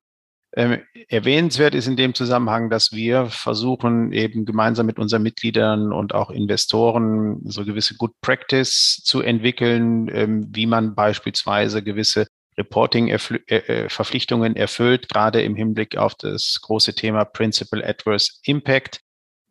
Ähm, 0.53 0.79
erwähnenswert 1.08 1.75
ist 1.75 1.88
in 1.88 1.96
dem 1.96 2.13
Zusammenhang, 2.13 2.70
dass 2.70 2.91
wir 2.91 3.27
versuchen, 3.27 4.12
eben 4.12 4.43
gemeinsam 4.46 4.86
mit 4.86 5.00
unseren 5.00 5.24
Mitgliedern 5.24 5.93
und 5.93 6.13
auch 6.13 6.29
Investoren 6.29 7.39
so 7.46 7.63
gewisse 7.63 7.96
Good 7.96 8.12
Practice 8.22 9.01
zu 9.03 9.22
entwickeln, 9.22 10.10
ähm, 10.13 10.48
wie 10.51 10.65
man 10.65 10.93
beispielsweise 10.93 11.81
gewisse 11.81 12.27
Reporting-Verpflichtungen 12.58 14.58
erfüllt, 14.58 15.08
gerade 15.08 15.41
im 15.41 15.55
Hinblick 15.55 15.96
auf 15.98 16.15
das 16.15 16.60
große 16.62 16.96
Thema 16.96 17.24
Principal 17.24 17.81
Adverse 17.84 18.34
Impact 18.43 19.00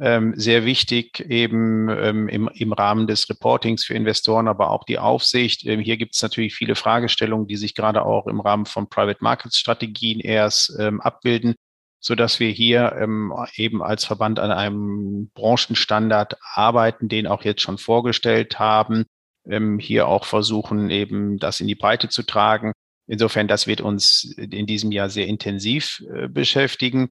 ähm, 0.00 0.33
sehr 0.37 0.64
wichtig 0.64 1.21
eben 1.28 1.88
ähm, 1.90 2.28
im, 2.28 2.49
im 2.49 2.73
Rahmen 2.73 3.07
des 3.07 3.28
Reportings 3.28 3.85
für 3.85 3.95
Investoren, 3.95 4.49
aber 4.49 4.71
auch 4.71 4.85
die 4.85 4.99
Aufsicht. 4.99 5.66
Ähm, 5.66 5.80
hier 5.80 5.99
gibt 5.99 6.14
es 6.14 6.23
natürlich 6.23 6.54
viele 6.54 6.75
Fragestellungen, 6.75 7.47
die 7.47 7.57
sich 7.57 7.75
gerade 7.75 8.04
auch 8.04 8.26
im 8.26 8.40
Rahmen 8.40 8.64
von 8.64 8.88
Private 8.88 9.23
Markets 9.23 9.59
Strategien 9.59 10.19
erst 10.21 10.75
ähm, 10.78 11.02
abbilden, 11.02 11.54
so 12.00 12.14
dass 12.14 12.40
wir 12.40 12.50
hier 12.50 12.97
ähm, 12.99 13.33
eben 13.57 13.83
als 13.83 14.07
Verband 14.07 14.38
an 14.38 14.50
einem 14.50 15.30
Branchenstandard 15.35 16.38
arbeiten, 16.40 17.09
den 17.09 17.26
auch 17.26 17.45
jetzt 17.45 17.61
schon 17.61 17.76
vorgestellt 17.76 18.59
haben, 18.59 19.04
ähm, 19.47 19.78
hier 19.78 20.09
auch 20.09 20.25
versuchen 20.25 20.88
eben 20.88 21.38
das 21.38 21.61
in 21.61 21.66
die 21.66 21.75
Breite 21.75 22.09
zu 22.09 22.23
tragen. 22.23 22.73
Insofern, 23.07 23.49
das 23.49 23.66
wird 23.66 23.83
uns 23.83 24.35
in 24.38 24.66
diesem 24.66 24.92
Jahr 24.92 25.11
sehr 25.11 25.26
intensiv 25.26 26.02
äh, 26.14 26.28
beschäftigen. 26.28 27.11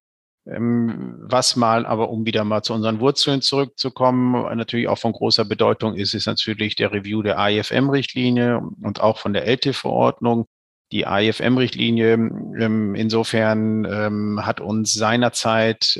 Ähm, 0.49 1.15
was 1.19 1.55
mal, 1.55 1.85
aber 1.85 2.09
um 2.09 2.25
wieder 2.25 2.43
mal 2.43 2.63
zu 2.63 2.73
unseren 2.73 2.99
Wurzeln 2.99 3.41
zurückzukommen, 3.41 4.33
natürlich 4.57 4.87
auch 4.87 4.97
von 4.97 5.11
großer 5.11 5.45
Bedeutung 5.45 5.95
ist, 5.95 6.13
ist 6.13 6.25
natürlich 6.25 6.75
der 6.75 6.91
Review 6.91 7.21
der 7.21 7.37
AIFM-Richtlinie 7.39 8.61
und 8.81 9.01
auch 9.01 9.19
von 9.19 9.33
der 9.33 9.47
LT-Verordnung. 9.47 10.45
Die 10.91 11.05
AIFM-Richtlinie 11.05 12.13
ähm, 12.13 12.95
insofern 12.95 13.85
ähm, 13.85 14.39
hat 14.43 14.59
uns 14.59 14.93
seinerzeit 14.93 15.99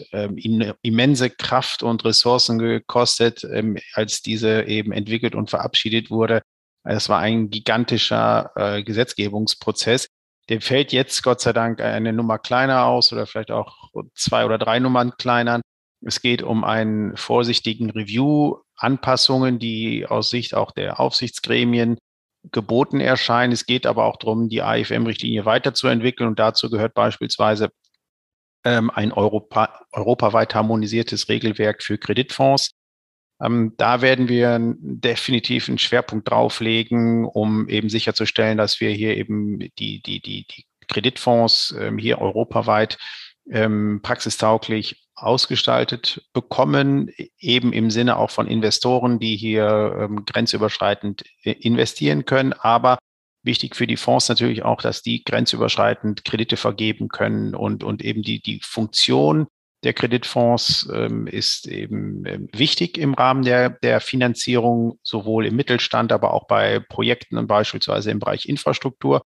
immense 0.81 1.29
Kraft 1.29 1.83
und 1.83 2.03
Ressourcen 2.05 2.57
gekostet, 2.57 3.47
als 3.93 4.23
diese 4.23 4.63
eben 4.63 4.91
entwickelt 4.91 5.35
und 5.35 5.51
verabschiedet 5.51 6.09
wurde. 6.09 6.41
Es 6.83 7.09
war 7.09 7.19
ein 7.19 7.49
gigantischer 7.49 8.51
äh, 8.55 8.83
Gesetzgebungsprozess, 8.83 10.07
dem 10.49 10.61
fällt 10.61 10.91
jetzt 10.91 11.21
Gott 11.23 11.41
sei 11.41 11.53
Dank 11.53 11.79
eine 11.79 12.11
Nummer 12.11 12.39
kleiner 12.39 12.85
aus 12.85 13.13
oder 13.13 13.27
vielleicht 13.27 13.51
auch 13.51 13.89
zwei 14.15 14.45
oder 14.45 14.57
drei 14.57 14.79
Nummern 14.79 15.13
kleiner. 15.17 15.61
Es 16.01 16.21
geht 16.21 16.41
um 16.41 16.63
einen 16.63 17.15
vorsichtigen 17.17 17.89
Review, 17.91 18.57
Anpassungen, 18.75 19.59
die 19.59 20.05
aus 20.07 20.29
Sicht 20.29 20.55
auch 20.55 20.71
der 20.71 20.99
Aufsichtsgremien 20.99 21.97
geboten 22.51 22.99
erscheinen. 22.99 23.51
Es 23.51 23.65
geht 23.65 23.85
aber 23.85 24.05
auch 24.05 24.17
darum, 24.17 24.49
die 24.49 24.61
AIFM-Richtlinie 24.61 25.45
weiterzuentwickeln 25.45 26.29
und 26.29 26.39
dazu 26.39 26.69
gehört 26.69 26.93
beispielsweise 26.93 27.69
ähm, 28.63 28.89
ein 28.89 29.11
Europa, 29.11 29.85
europaweit 29.91 30.55
harmonisiertes 30.55 31.29
Regelwerk 31.29 31.83
für 31.83 31.97
Kreditfonds. 31.97 32.71
Ähm, 33.41 33.73
da 33.77 34.01
werden 34.01 34.27
wir 34.27 34.59
definitiv 34.79 35.69
einen 35.69 35.77
Schwerpunkt 35.77 36.29
drauflegen, 36.29 37.25
um 37.25 37.69
eben 37.69 37.89
sicherzustellen, 37.89 38.57
dass 38.57 38.79
wir 38.79 38.89
hier 38.89 39.15
eben 39.17 39.59
die, 39.59 40.01
die, 40.01 40.21
die, 40.21 40.45
die 40.45 40.65
Kreditfonds 40.87 41.73
ähm, 41.79 41.97
hier 41.97 42.19
europaweit 42.19 42.97
ähm, 43.49 44.01
praxistauglich 44.03 45.07
ausgestaltet 45.15 46.21
bekommen, 46.33 47.11
eben 47.39 47.73
im 47.73 47.91
Sinne 47.91 48.17
auch 48.17 48.31
von 48.31 48.47
Investoren, 48.47 49.19
die 49.19 49.35
hier 49.35 49.95
ähm, 49.99 50.25
grenzüberschreitend 50.25 51.23
äh, 51.43 51.51
investieren 51.51 52.25
können. 52.25 52.53
Aber 52.53 52.97
wichtig 53.43 53.75
für 53.75 53.87
die 53.87 53.97
Fonds 53.97 54.29
natürlich 54.29 54.63
auch, 54.63 54.81
dass 54.81 55.01
die 55.01 55.23
grenzüberschreitend 55.23 56.25
Kredite 56.25 56.57
vergeben 56.57 57.09
können 57.09 57.55
und, 57.55 57.83
und 57.83 58.03
eben 58.03 58.21
die, 58.21 58.41
die 58.41 58.61
Funktion 58.63 59.47
der 59.83 59.93
Kreditfonds 59.93 60.89
ähm, 60.93 61.27
ist 61.27 61.67
eben 61.67 62.25
ähm, 62.25 62.49
wichtig 62.53 62.97
im 62.97 63.13
Rahmen 63.13 63.43
der, 63.43 63.69
der 63.69 64.01
Finanzierung, 64.01 64.99
sowohl 65.03 65.45
im 65.45 65.55
Mittelstand, 65.55 66.11
aber 66.11 66.33
auch 66.33 66.47
bei 66.47 66.79
Projekten 66.79 67.37
und 67.37 67.47
beispielsweise 67.47 68.11
im 68.11 68.19
Bereich 68.19 68.47
Infrastruktur. 68.47 69.21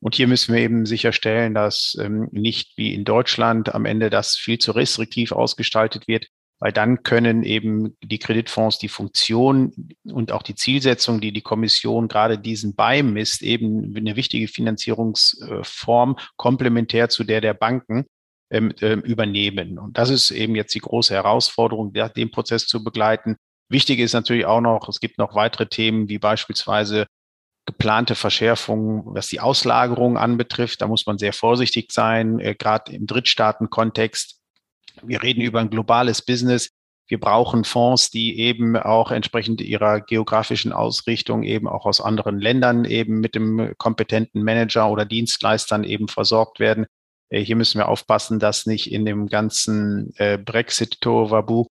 Und 0.00 0.14
hier 0.14 0.28
müssen 0.28 0.54
wir 0.54 0.60
eben 0.60 0.86
sicherstellen, 0.86 1.54
dass 1.54 1.96
ähm, 2.00 2.28
nicht 2.30 2.76
wie 2.76 2.94
in 2.94 3.04
Deutschland 3.04 3.74
am 3.74 3.84
Ende 3.84 4.10
das 4.10 4.36
viel 4.36 4.58
zu 4.58 4.72
restriktiv 4.72 5.32
ausgestaltet 5.32 6.06
wird, 6.06 6.28
weil 6.60 6.72
dann 6.72 7.02
können 7.02 7.42
eben 7.42 7.96
die 8.02 8.18
Kreditfonds 8.18 8.78
die 8.78 8.88
Funktion 8.88 9.94
und 10.04 10.30
auch 10.32 10.42
die 10.42 10.54
Zielsetzung, 10.54 11.20
die 11.20 11.32
die 11.32 11.42
Kommission 11.42 12.08
gerade 12.08 12.38
diesen 12.38 12.76
beimisst, 12.76 13.42
eben 13.42 13.94
eine 13.96 14.16
wichtige 14.16 14.48
Finanzierungsform 14.48 16.16
komplementär 16.36 17.08
zu 17.08 17.24
der 17.24 17.40
der 17.40 17.54
Banken 17.54 18.06
ähm, 18.50 18.72
ähm, 18.80 19.00
übernehmen. 19.00 19.78
Und 19.78 19.98
das 19.98 20.10
ist 20.10 20.30
eben 20.30 20.54
jetzt 20.54 20.74
die 20.74 20.80
große 20.80 21.14
Herausforderung, 21.14 21.92
den 21.92 22.30
Prozess 22.30 22.66
zu 22.66 22.84
begleiten. 22.84 23.36
Wichtig 23.68 23.98
ist 23.98 24.12
natürlich 24.12 24.46
auch 24.46 24.60
noch, 24.60 24.88
es 24.88 25.00
gibt 25.00 25.18
noch 25.18 25.34
weitere 25.34 25.66
Themen 25.66 26.08
wie 26.08 26.18
beispielsweise 26.18 27.06
geplante 27.66 28.14
Verschärfungen, 28.14 29.02
was 29.06 29.26
die 29.26 29.40
Auslagerung 29.40 30.16
anbetrifft. 30.16 30.80
Da 30.80 30.86
muss 30.86 31.04
man 31.06 31.18
sehr 31.18 31.32
vorsichtig 31.32 31.90
sein, 31.90 32.38
äh, 32.38 32.54
gerade 32.54 32.92
im 32.92 33.06
Drittstaatenkontext. 33.06 34.40
Wir 35.02 35.22
reden 35.22 35.40
über 35.40 35.60
ein 35.60 35.70
globales 35.70 36.22
Business. 36.22 36.70
Wir 37.08 37.20
brauchen 37.20 37.64
Fonds, 37.64 38.10
die 38.10 38.38
eben 38.38 38.76
auch 38.76 39.10
entsprechend 39.10 39.60
ihrer 39.60 40.00
geografischen 40.00 40.72
Ausrichtung 40.72 41.42
eben 41.42 41.68
auch 41.68 41.86
aus 41.86 42.00
anderen 42.00 42.40
Ländern 42.40 42.84
eben 42.84 43.20
mit 43.20 43.34
dem 43.34 43.74
kompetenten 43.78 44.42
Manager 44.42 44.90
oder 44.90 45.04
Dienstleistern 45.04 45.84
eben 45.84 46.08
versorgt 46.08 46.58
werden. 46.58 46.86
Äh, 47.28 47.40
hier 47.40 47.56
müssen 47.56 47.78
wir 47.78 47.88
aufpassen, 47.88 48.38
dass 48.38 48.66
nicht 48.66 48.90
in 48.90 49.04
dem 49.04 49.28
ganzen 49.28 50.14
äh, 50.16 50.38
Brexit-Tovabu 50.38 51.66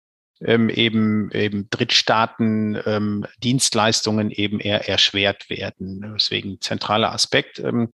ähm, 0.41 0.69
eben, 0.69 1.29
eben 1.31 1.69
Drittstaaten 1.69 2.81
ähm, 2.85 3.25
Dienstleistungen 3.43 4.31
eben 4.31 4.59
eher 4.59 4.89
erschwert 4.89 5.49
werden. 5.49 6.13
Deswegen 6.15 6.59
zentraler 6.61 7.13
Aspekt. 7.13 7.59
Ähm, 7.59 7.89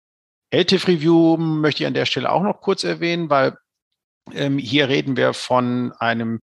LTIF 0.50 0.88
Review 0.88 1.36
möchte 1.36 1.82
ich 1.82 1.86
an 1.86 1.94
der 1.94 2.06
Stelle 2.06 2.30
auch 2.30 2.42
noch 2.42 2.60
kurz 2.60 2.84
erwähnen, 2.84 3.30
weil 3.30 3.56
hier 4.32 4.88
reden 4.88 5.18
wir 5.18 5.34
von 5.34 5.92
einem 5.98 6.40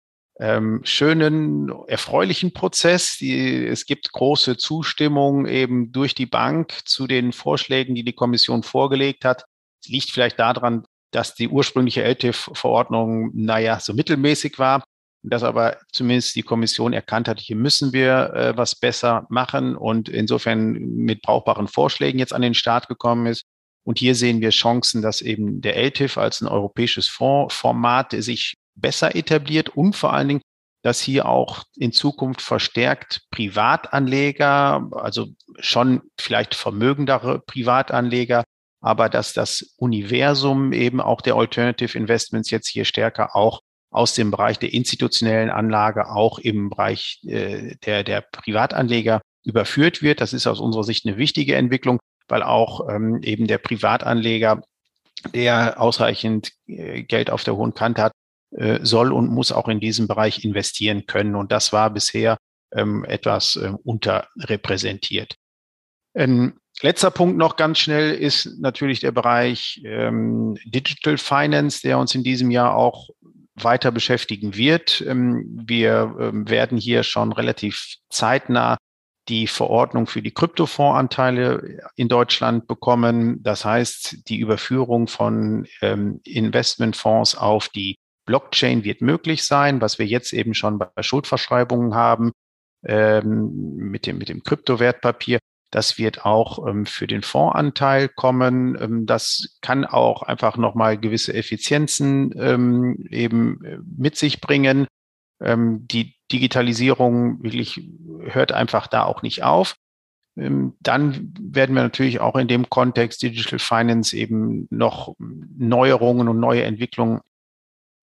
schönen, 0.84 1.72
erfreulichen 1.88 2.52
Prozess. 2.52 3.22
Es 3.22 3.86
gibt 3.86 4.12
große 4.12 4.58
Zustimmung 4.58 5.46
eben 5.46 5.94
durch 5.94 6.14
die 6.14 6.26
Bank 6.26 6.74
zu 6.84 7.08
den 7.08 7.32
Vorschlägen, 7.32 7.96
die 7.96 8.04
die 8.04 8.12
Kommission 8.12 8.64
vorgelegt 8.64 9.24
hat. 9.24 9.46
Es 9.82 9.88
liegt 9.88 10.12
vielleicht 10.12 10.40
daran, 10.40 10.84
dass 11.12 11.36
die 11.36 11.48
ursprüngliche 11.50 12.04
LTIF-Verordnung, 12.04 13.32
naja, 13.34 13.80
so 13.80 13.94
mittelmäßig 13.94 14.60
war, 14.60 14.84
dass 15.24 15.44
aber 15.44 15.78
zumindest 15.92 16.36
die 16.36 16.44
Kommission 16.44 16.94
erkannt 16.94 17.28
hat, 17.28 17.40
hier 17.40 17.56
müssen 17.56 17.92
wir 17.94 18.34
äh, 18.34 18.58
was 18.58 18.76
besser 18.76 19.26
machen 19.30 19.76
und 19.76 20.08
insofern 20.08 20.74
mit 20.74 21.22
brauchbaren 21.22 21.68
Vorschlägen 21.68 22.20
jetzt 22.20 22.34
an 22.34 22.42
den 22.42 22.54
Start 22.54 22.88
gekommen 22.88 23.26
ist. 23.26 23.44
Und 23.84 24.00
hier 24.00 24.16
sehen 24.16 24.40
wir 24.40 24.52
Chancen, 24.52 25.02
dass 25.02 25.22
eben 25.22 25.62
der 25.62 25.76
LTIF 25.76 26.18
als 26.18 26.42
ein 26.42 26.48
europäisches 26.48 27.08
Fondsformat 27.08 28.12
sich 28.12 28.56
besser 28.76 29.16
etabliert 29.16 29.70
und 29.70 29.96
vor 29.96 30.14
allen 30.14 30.28
Dingen, 30.28 30.42
dass 30.84 31.02
hier 31.02 31.28
auch 31.28 31.64
in 31.76 31.92
Zukunft 31.92 32.42
verstärkt 32.42 33.24
Privatanleger, 33.32 34.90
also 34.94 35.28
schon 35.60 36.02
vielleicht 36.20 36.56
vermögendere 36.56 37.40
Privatanleger, 37.40 38.44
aber 38.82 39.10
dass 39.10 39.34
das 39.34 39.74
Universum 39.78 40.74
eben 40.74 41.02
auch 41.02 41.22
der 41.22 41.36
Alternative 41.36 41.98
Investments 41.98 42.50
jetzt 42.50 42.68
hier 42.68 42.86
stärker 42.86 43.36
auch 43.36 43.62
aus 43.92 44.14
dem 44.14 44.32
Bereich 44.32 44.60
der 44.60 44.74
institutionellen 44.74 45.50
Anlage 45.50 46.10
auch 46.10 46.40
im 46.40 46.70
Bereich 46.70 47.20
äh, 47.26 47.76
der, 47.86 48.04
der 48.04 48.22
Privatanleger 48.22 49.22
überführt 49.44 50.02
wird. 50.02 50.22
Das 50.22 50.34
ist 50.34 50.48
aus 50.48 50.60
unserer 50.60 50.84
Sicht 50.84 51.06
eine 51.06 51.18
wichtige 51.18 51.56
Entwicklung, 51.56 52.00
weil 52.28 52.44
auch 52.44 52.88
ähm, 52.90 53.22
eben 53.24 53.48
der 53.48 53.58
Privatanleger, 53.58 54.62
der 55.34 55.82
ausreichend 55.82 56.52
äh, 56.68 57.04
Geld 57.04 57.30
auf 57.32 57.44
der 57.44 57.56
hohen 57.56 57.74
Kante 57.74 58.04
hat, 58.04 58.14
äh, 58.52 58.80
soll 58.84 59.12
und 59.12 59.30
muss 59.30 59.52
auch 59.52 59.68
in 59.68 59.80
diesem 59.80 60.08
Bereich 60.08 60.44
investieren 60.44 61.06
können. 61.06 61.36
Und 61.36 61.52
das 61.52 61.74
war 61.74 61.90
bisher 61.90 62.38
ähm, 62.72 63.04
etwas 63.06 63.56
äh, 63.56 63.74
unterrepräsentiert. 63.84 65.36
Ein 66.14 66.60
letzter 66.82 67.12
Punkt 67.12 67.38
noch 67.38 67.56
ganz 67.56 67.80
schnell 67.80 68.14
ist 68.14 68.60
natürlich 68.60 69.00
der 69.00 69.12
Bereich 69.12 69.82
ähm, 69.86 70.58
Digital 70.66 71.18
Finance, 71.18 71.82
der 71.82 72.00
uns 72.00 72.16
in 72.16 72.24
diesem 72.24 72.52
Jahr 72.52 72.76
auch 72.76 73.10
weiter 73.56 73.92
beschäftigen 73.92 74.56
wird. 74.56 75.02
Ähm, 75.02 75.46
wir 75.66 76.16
ähm, 76.20 76.50
werden 76.50 76.78
hier 76.78 77.04
schon 77.04 77.32
relativ 77.32 77.96
zeitnah 78.10 78.78
die 79.28 79.46
Verordnung 79.46 80.08
für 80.08 80.24
die 80.24 80.34
Kryptofondsanteile 80.34 81.82
in 81.96 82.10
Deutschland 82.10 82.68
bekommen. 82.68 83.44
Das 83.44 83.64
heißt, 83.64 84.28
die 84.28 84.40
Überführung 84.40 85.08
von 85.08 85.68
ähm, 85.82 86.20
Investmentfonds 86.24 87.36
auf 87.36 87.70
die 87.70 87.98
Blockchain 88.26 88.84
wird 88.84 89.02
möglich 89.02 89.44
sein, 89.44 89.82
was 89.82 90.00
wir 90.00 90.08
jetzt 90.08 90.34
eben 90.34 90.56
schon 90.56 90.80
bei 90.80 90.90
Schuldverschreibungen 91.02 91.96
haben 91.96 92.32
mit 92.82 94.06
dem, 94.06 94.20
mit 94.20 94.30
dem 94.30 94.42
Kryptowertpapier. 94.42 95.40
Das 95.72 95.98
wird 95.98 96.26
auch 96.26 96.66
ähm, 96.68 96.86
für 96.86 97.06
den 97.06 97.22
Fondsanteil 97.22 98.10
kommen. 98.10 98.78
Ähm, 98.82 99.06
das 99.06 99.58
kann 99.62 99.86
auch 99.86 100.24
einfach 100.24 100.58
nochmal 100.58 100.98
gewisse 100.98 101.34
Effizienzen 101.34 102.34
ähm, 102.38 103.08
eben 103.10 103.64
äh, 103.64 103.78
mit 103.98 104.16
sich 104.16 104.42
bringen. 104.42 104.88
Ähm, 105.42 105.88
die 105.88 106.16
Digitalisierung 106.32 107.44
wirklich 107.44 107.88
hört 108.22 108.52
einfach 108.52 108.88
da 108.88 109.04
auch 109.04 109.22
nicht 109.22 109.44
auf. 109.44 109.76
Ähm, 110.38 110.76
dann 110.80 111.34
werden 111.40 111.76
wir 111.76 111.84
natürlich 111.84 112.20
auch 112.20 112.36
in 112.36 112.48
dem 112.48 112.70
Kontext 112.70 113.22
Digital 113.22 113.60
Finance 113.60 114.16
eben 114.16 114.68
noch 114.70 115.16
Neuerungen 115.20 116.28
und 116.28 116.40
neue 116.40 116.64
Entwicklungen 116.64 117.22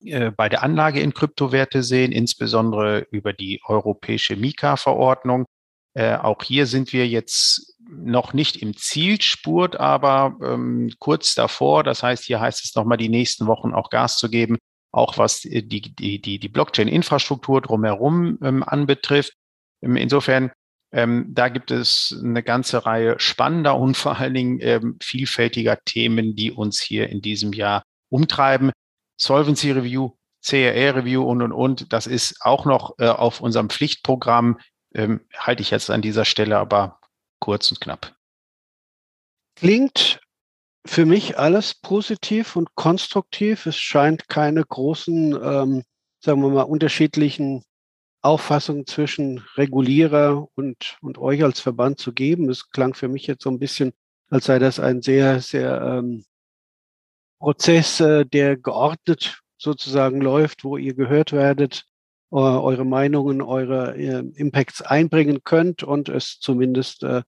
äh, 0.04 0.30
bei 0.30 0.48
der 0.48 0.62
Anlage 0.62 1.00
in 1.00 1.14
Kryptowerte 1.14 1.82
sehen, 1.82 2.12
insbesondere 2.12 3.06
über 3.10 3.32
die 3.32 3.60
europäische 3.64 4.36
Mika-Verordnung. 4.36 5.46
Äh, 5.96 6.16
auch 6.16 6.42
hier 6.42 6.66
sind 6.66 6.92
wir 6.92 7.08
jetzt 7.08 7.74
noch 7.88 8.34
nicht 8.34 8.60
im 8.60 8.76
Zielspurt, 8.76 9.76
aber 9.76 10.36
ähm, 10.42 10.92
kurz 10.98 11.34
davor. 11.34 11.84
Das 11.84 12.02
heißt, 12.02 12.24
hier 12.24 12.38
heißt 12.38 12.62
es 12.62 12.74
nochmal 12.74 12.98
die 12.98 13.08
nächsten 13.08 13.46
Wochen 13.46 13.72
auch 13.72 13.88
Gas 13.88 14.18
zu 14.18 14.28
geben, 14.28 14.58
auch 14.92 15.16
was 15.16 15.40
die, 15.40 15.66
die, 15.66 16.20
die, 16.20 16.38
die 16.38 16.48
Blockchain-Infrastruktur 16.48 17.62
drumherum 17.62 18.38
ähm, 18.42 18.62
anbetrifft. 18.62 19.32
Ähm, 19.80 19.96
insofern, 19.96 20.52
ähm, 20.92 21.28
da 21.30 21.48
gibt 21.48 21.70
es 21.70 22.14
eine 22.22 22.42
ganze 22.42 22.84
Reihe 22.84 23.18
spannender 23.18 23.78
und 23.78 23.96
vor 23.96 24.18
allen 24.18 24.34
Dingen 24.34 24.58
ähm, 24.60 24.98
vielfältiger 25.00 25.78
Themen, 25.86 26.36
die 26.36 26.52
uns 26.52 26.78
hier 26.78 27.08
in 27.08 27.22
diesem 27.22 27.54
Jahr 27.54 27.82
umtreiben. 28.10 28.70
Solvency 29.18 29.70
Review, 29.70 30.10
CRR 30.44 30.96
Review 30.96 31.22
und, 31.22 31.40
und, 31.40 31.52
und. 31.52 31.90
Das 31.94 32.06
ist 32.06 32.36
auch 32.42 32.66
noch 32.66 32.98
äh, 32.98 33.08
auf 33.08 33.40
unserem 33.40 33.70
Pflichtprogramm 33.70 34.58
ähm, 34.94 35.20
halte 35.36 35.62
ich 35.62 35.70
jetzt 35.70 35.90
an 35.90 36.02
dieser 36.02 36.24
Stelle 36.24 36.58
aber 36.58 37.00
kurz 37.40 37.70
und 37.70 37.80
knapp. 37.80 38.14
Klingt 39.56 40.20
für 40.86 41.04
mich 41.04 41.38
alles 41.38 41.74
positiv 41.74 42.56
und 42.56 42.74
konstruktiv. 42.74 43.66
Es 43.66 43.76
scheint 43.76 44.28
keine 44.28 44.64
großen, 44.64 45.32
ähm, 45.32 45.82
sagen 46.20 46.42
wir 46.42 46.50
mal, 46.50 46.62
unterschiedlichen 46.62 47.64
Auffassungen 48.22 48.86
zwischen 48.86 49.38
Regulierer 49.56 50.48
und, 50.54 50.96
und 51.00 51.18
euch 51.18 51.42
als 51.42 51.60
Verband 51.60 51.98
zu 51.98 52.12
geben. 52.12 52.50
Es 52.50 52.70
klang 52.70 52.94
für 52.94 53.08
mich 53.08 53.26
jetzt 53.26 53.44
so 53.44 53.50
ein 53.50 53.58
bisschen, 53.58 53.92
als 54.30 54.46
sei 54.46 54.58
das 54.58 54.80
ein 54.80 55.02
sehr, 55.02 55.40
sehr 55.40 55.80
ähm, 55.80 56.24
Prozess, 57.38 58.00
äh, 58.00 58.24
der 58.24 58.56
geordnet 58.56 59.40
sozusagen 59.58 60.20
läuft, 60.20 60.64
wo 60.64 60.76
ihr 60.76 60.94
gehört 60.94 61.32
werdet, 61.32 61.84
eure 62.30 62.84
Meinungen, 62.84 63.40
eure 63.40 63.96
äh, 63.96 64.24
Impacts 64.34 64.82
einbringen 64.82 65.44
könnt 65.44 65.82
und 65.82 66.08
es 66.08 66.38
zumindest, 66.40 67.02
äh, 67.04 67.22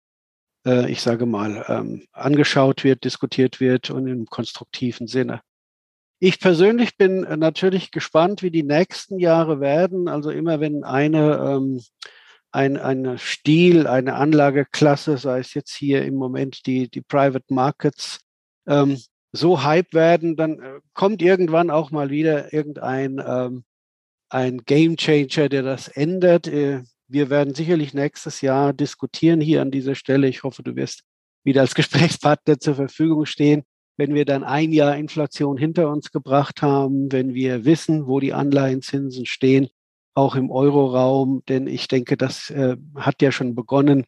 äh, 0.67 0.91
ich 0.91 1.01
sage 1.01 1.27
mal, 1.27 1.65
ähm, 1.69 2.07
angeschaut 2.13 2.85
wird, 2.85 3.05
diskutiert 3.05 3.61
wird 3.61 3.91
und 3.91 4.07
im 4.09 4.27
konstruktiven 4.27 5.07
Sinne. 5.07 5.41
Ich 6.21 6.41
persönlich 6.41 6.97
bin 6.97 7.21
natürlich 7.21 7.93
gespannt, 7.93 8.43
wie 8.43 8.51
die 8.51 8.65
nächsten 8.65 9.21
Jahre 9.21 9.61
werden. 9.61 10.09
Also 10.09 10.31
immer 10.31 10.59
wenn 10.59 10.83
eine, 10.83 11.37
ähm, 11.37 11.81
ein, 12.51 12.77
ein 12.77 13.19
Stil, 13.19 13.87
eine 13.87 14.15
Anlageklasse, 14.15 15.17
sei 15.17 15.39
es 15.39 15.55
jetzt 15.55 15.73
hier 15.75 16.05
im 16.05 16.17
Moment 16.17 16.67
die, 16.67 16.91
die 16.91 17.03
Private 17.03 17.55
Markets, 17.55 18.19
ähm, 18.67 18.99
so 19.31 19.63
Hype 19.63 19.95
werden, 19.95 20.35
dann 20.37 20.59
äh, 20.59 20.81
kommt 20.93 21.23
irgendwann 21.23 21.71
auch 21.71 21.93
mal 21.93 22.11
wieder 22.11 22.53
irgendein 22.53 23.23
ähm, 23.25 23.65
ein 24.31 24.59
Game 24.65 24.97
Changer, 24.97 25.49
der 25.49 25.63
das 25.63 25.89
ändert. 25.89 26.47
Äh, 26.47 26.83
wir 27.09 27.31
werden 27.31 27.55
sicherlich 27.55 27.95
nächstes 27.95 28.41
Jahr 28.41 28.73
diskutieren 28.73 29.41
hier 29.41 29.63
an 29.63 29.71
dieser 29.71 29.95
Stelle. 29.95 30.29
Ich 30.29 30.43
hoffe, 30.43 30.63
du 30.63 30.77
wirst 30.77 31.03
wieder 31.45 31.63
als 31.63 31.75
Gesprächspartner 31.75 32.59
zur 32.59 32.75
Verfügung 32.75 33.27
stehen, 33.27 33.63
wenn 33.97 34.15
wir 34.15 34.25
dann 34.25 34.45
ein 34.45 34.73
Jahr 34.73 34.97
Inflation 34.97 35.57
hinter 35.57 35.91
uns 35.91 36.13
gebracht 36.13 36.63
haben, 36.63 37.11
wenn 37.11 37.35
wir 37.35 37.65
wissen, 37.65 38.07
wo 38.07 38.21
die 38.21 38.33
Anleihenzinsen 38.33 39.27
stehen, 39.27 39.69
auch 40.15 40.37
im 40.37 40.51
Euroraum. 40.51 41.43
Denn 41.49 41.67
ich 41.67 41.89
denke, 41.89 42.17
das 42.17 42.51
äh, 42.51 42.77
hat 42.97 43.23
ja 43.23 43.33
schon 43.33 43.55
begonnen, 43.55 44.05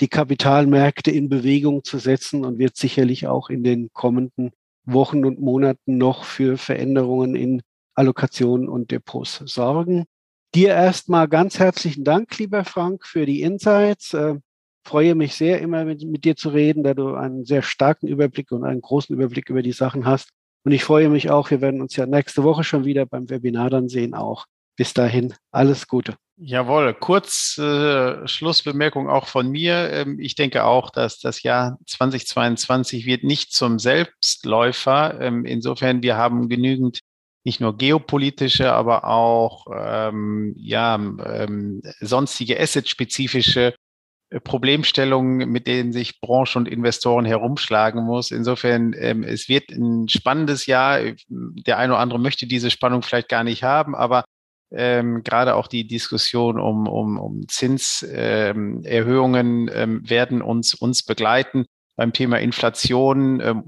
die 0.00 0.08
Kapitalmärkte 0.08 1.10
in 1.10 1.28
Bewegung 1.28 1.84
zu 1.84 1.98
setzen 1.98 2.44
und 2.44 2.58
wird 2.58 2.76
sicherlich 2.76 3.26
auch 3.26 3.50
in 3.50 3.62
den 3.62 3.90
kommenden 3.92 4.50
Wochen 4.84 5.24
und 5.24 5.40
Monaten 5.40 5.96
noch 5.96 6.24
für 6.24 6.58
Veränderungen 6.58 7.36
in 7.36 7.62
Allokationen 7.94 8.68
und 8.68 8.90
Depots 8.90 9.42
sorgen. 9.46 10.04
Dir 10.54 10.68
erstmal 10.68 11.28
ganz 11.28 11.58
herzlichen 11.58 12.04
Dank, 12.04 12.38
lieber 12.38 12.64
Frank, 12.64 13.06
für 13.06 13.24
die 13.24 13.42
Insights. 13.42 14.12
Äh, 14.12 14.36
freue 14.84 15.14
mich 15.14 15.34
sehr, 15.34 15.60
immer 15.60 15.84
mit, 15.84 16.02
mit, 16.04 16.24
dir 16.24 16.36
zu 16.36 16.50
reden, 16.50 16.82
da 16.82 16.94
du 16.94 17.14
einen 17.14 17.44
sehr 17.44 17.62
starken 17.62 18.08
Überblick 18.08 18.52
und 18.52 18.64
einen 18.64 18.80
großen 18.80 19.14
Überblick 19.14 19.48
über 19.48 19.62
die 19.62 19.72
Sachen 19.72 20.04
hast. 20.04 20.30
Und 20.64 20.72
ich 20.72 20.84
freue 20.84 21.08
mich 21.08 21.30
auch, 21.30 21.50
wir 21.50 21.60
werden 21.60 21.80
uns 21.80 21.96
ja 21.96 22.06
nächste 22.06 22.42
Woche 22.42 22.64
schon 22.64 22.84
wieder 22.84 23.06
beim 23.06 23.30
Webinar 23.30 23.70
dann 23.70 23.88
sehen 23.88 24.14
auch. 24.14 24.46
Bis 24.76 24.94
dahin, 24.94 25.34
alles 25.50 25.86
Gute. 25.86 26.16
Jawohl, 26.36 26.94
kurz 26.94 27.58
äh, 27.58 28.26
Schlussbemerkung 28.26 29.08
auch 29.08 29.26
von 29.26 29.50
mir. 29.50 29.90
Ähm, 29.92 30.18
ich 30.18 30.34
denke 30.34 30.64
auch, 30.64 30.90
dass 30.90 31.20
das 31.20 31.42
Jahr 31.42 31.78
2022 31.86 33.06
wird 33.06 33.22
nicht 33.22 33.52
zum 33.52 33.78
Selbstläufer. 33.78 35.20
Ähm, 35.20 35.44
insofern, 35.44 36.02
wir 36.02 36.16
haben 36.16 36.48
genügend 36.48 37.00
nicht 37.44 37.60
nur 37.60 37.76
geopolitische, 37.76 38.72
aber 38.72 39.04
auch 39.04 39.66
ähm, 39.74 40.54
ja, 40.56 40.94
ähm, 40.94 41.82
sonstige 42.00 42.60
asset-spezifische 42.60 43.74
äh, 44.30 44.40
Problemstellungen, 44.40 45.50
mit 45.50 45.66
denen 45.66 45.92
sich 45.92 46.20
Branche 46.20 46.58
und 46.58 46.68
Investoren 46.68 47.24
herumschlagen 47.24 48.04
muss. 48.04 48.30
Insofern, 48.30 48.94
ähm, 48.96 49.24
es 49.24 49.48
wird 49.48 49.70
ein 49.70 50.08
spannendes 50.08 50.66
Jahr. 50.66 51.00
Der 51.28 51.78
eine 51.78 51.94
oder 51.94 52.00
andere 52.00 52.20
möchte 52.20 52.46
diese 52.46 52.70
Spannung 52.70 53.02
vielleicht 53.02 53.28
gar 53.28 53.44
nicht 53.44 53.62
haben, 53.62 53.94
aber 53.94 54.24
ähm, 54.70 55.22
gerade 55.22 55.54
auch 55.54 55.66
die 55.66 55.86
Diskussion 55.86 56.58
um, 56.58 56.88
um, 56.88 57.18
um 57.18 57.46
Zinserhöhungen 57.48 59.70
ähm, 59.72 60.08
werden 60.08 60.40
uns, 60.40 60.72
uns 60.74 61.04
begleiten. 61.04 61.66
Beim 61.96 62.12
Thema 62.12 62.38
Inflation 62.38 63.40
ähm, 63.40 63.62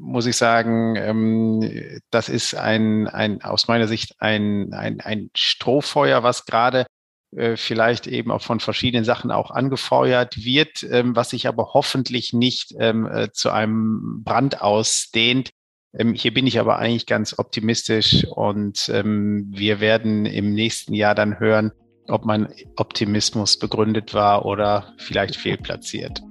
muss 0.00 0.26
ich 0.26 0.36
sagen, 0.36 0.94
ähm, 0.96 2.00
das 2.10 2.28
ist 2.28 2.54
ein, 2.54 3.08
ein, 3.08 3.42
aus 3.42 3.66
meiner 3.68 3.88
Sicht 3.88 4.14
ein, 4.18 4.72
ein, 4.74 5.00
ein 5.00 5.30
Strohfeuer, 5.34 6.22
was 6.22 6.44
gerade 6.44 6.86
äh, 7.34 7.56
vielleicht 7.56 8.06
eben 8.06 8.30
auch 8.30 8.42
von 8.42 8.60
verschiedenen 8.60 9.04
Sachen 9.04 9.30
auch 9.30 9.50
angefeuert 9.50 10.44
wird, 10.44 10.82
ähm, 10.82 11.16
was 11.16 11.30
sich 11.30 11.48
aber 11.48 11.70
hoffentlich 11.72 12.34
nicht 12.34 12.74
ähm, 12.78 13.06
äh, 13.06 13.30
zu 13.32 13.50
einem 13.50 14.22
Brand 14.22 14.60
ausdehnt. 14.60 15.50
Ähm, 15.94 16.12
hier 16.12 16.34
bin 16.34 16.46
ich 16.46 16.60
aber 16.60 16.78
eigentlich 16.78 17.06
ganz 17.06 17.38
optimistisch 17.38 18.26
und 18.26 18.90
ähm, 18.90 19.46
wir 19.50 19.80
werden 19.80 20.26
im 20.26 20.52
nächsten 20.52 20.92
Jahr 20.92 21.14
dann 21.14 21.40
hören, 21.40 21.72
ob 22.06 22.26
mein 22.26 22.52
Optimismus 22.76 23.58
begründet 23.58 24.12
war 24.12 24.44
oder 24.44 24.92
vielleicht 24.98 25.36
fehlplatziert. 25.36 26.22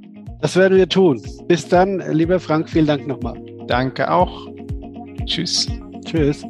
Das 0.41 0.55
werden 0.55 0.77
wir 0.77 0.89
tun. 0.89 1.21
Bis 1.47 1.67
dann, 1.67 2.01
lieber 2.11 2.39
Frank, 2.39 2.69
vielen 2.69 2.87
Dank 2.87 3.07
nochmal. 3.07 3.35
Danke 3.67 4.11
auch. 4.11 4.47
Tschüss. 5.25 5.67
Tschüss. 6.03 6.43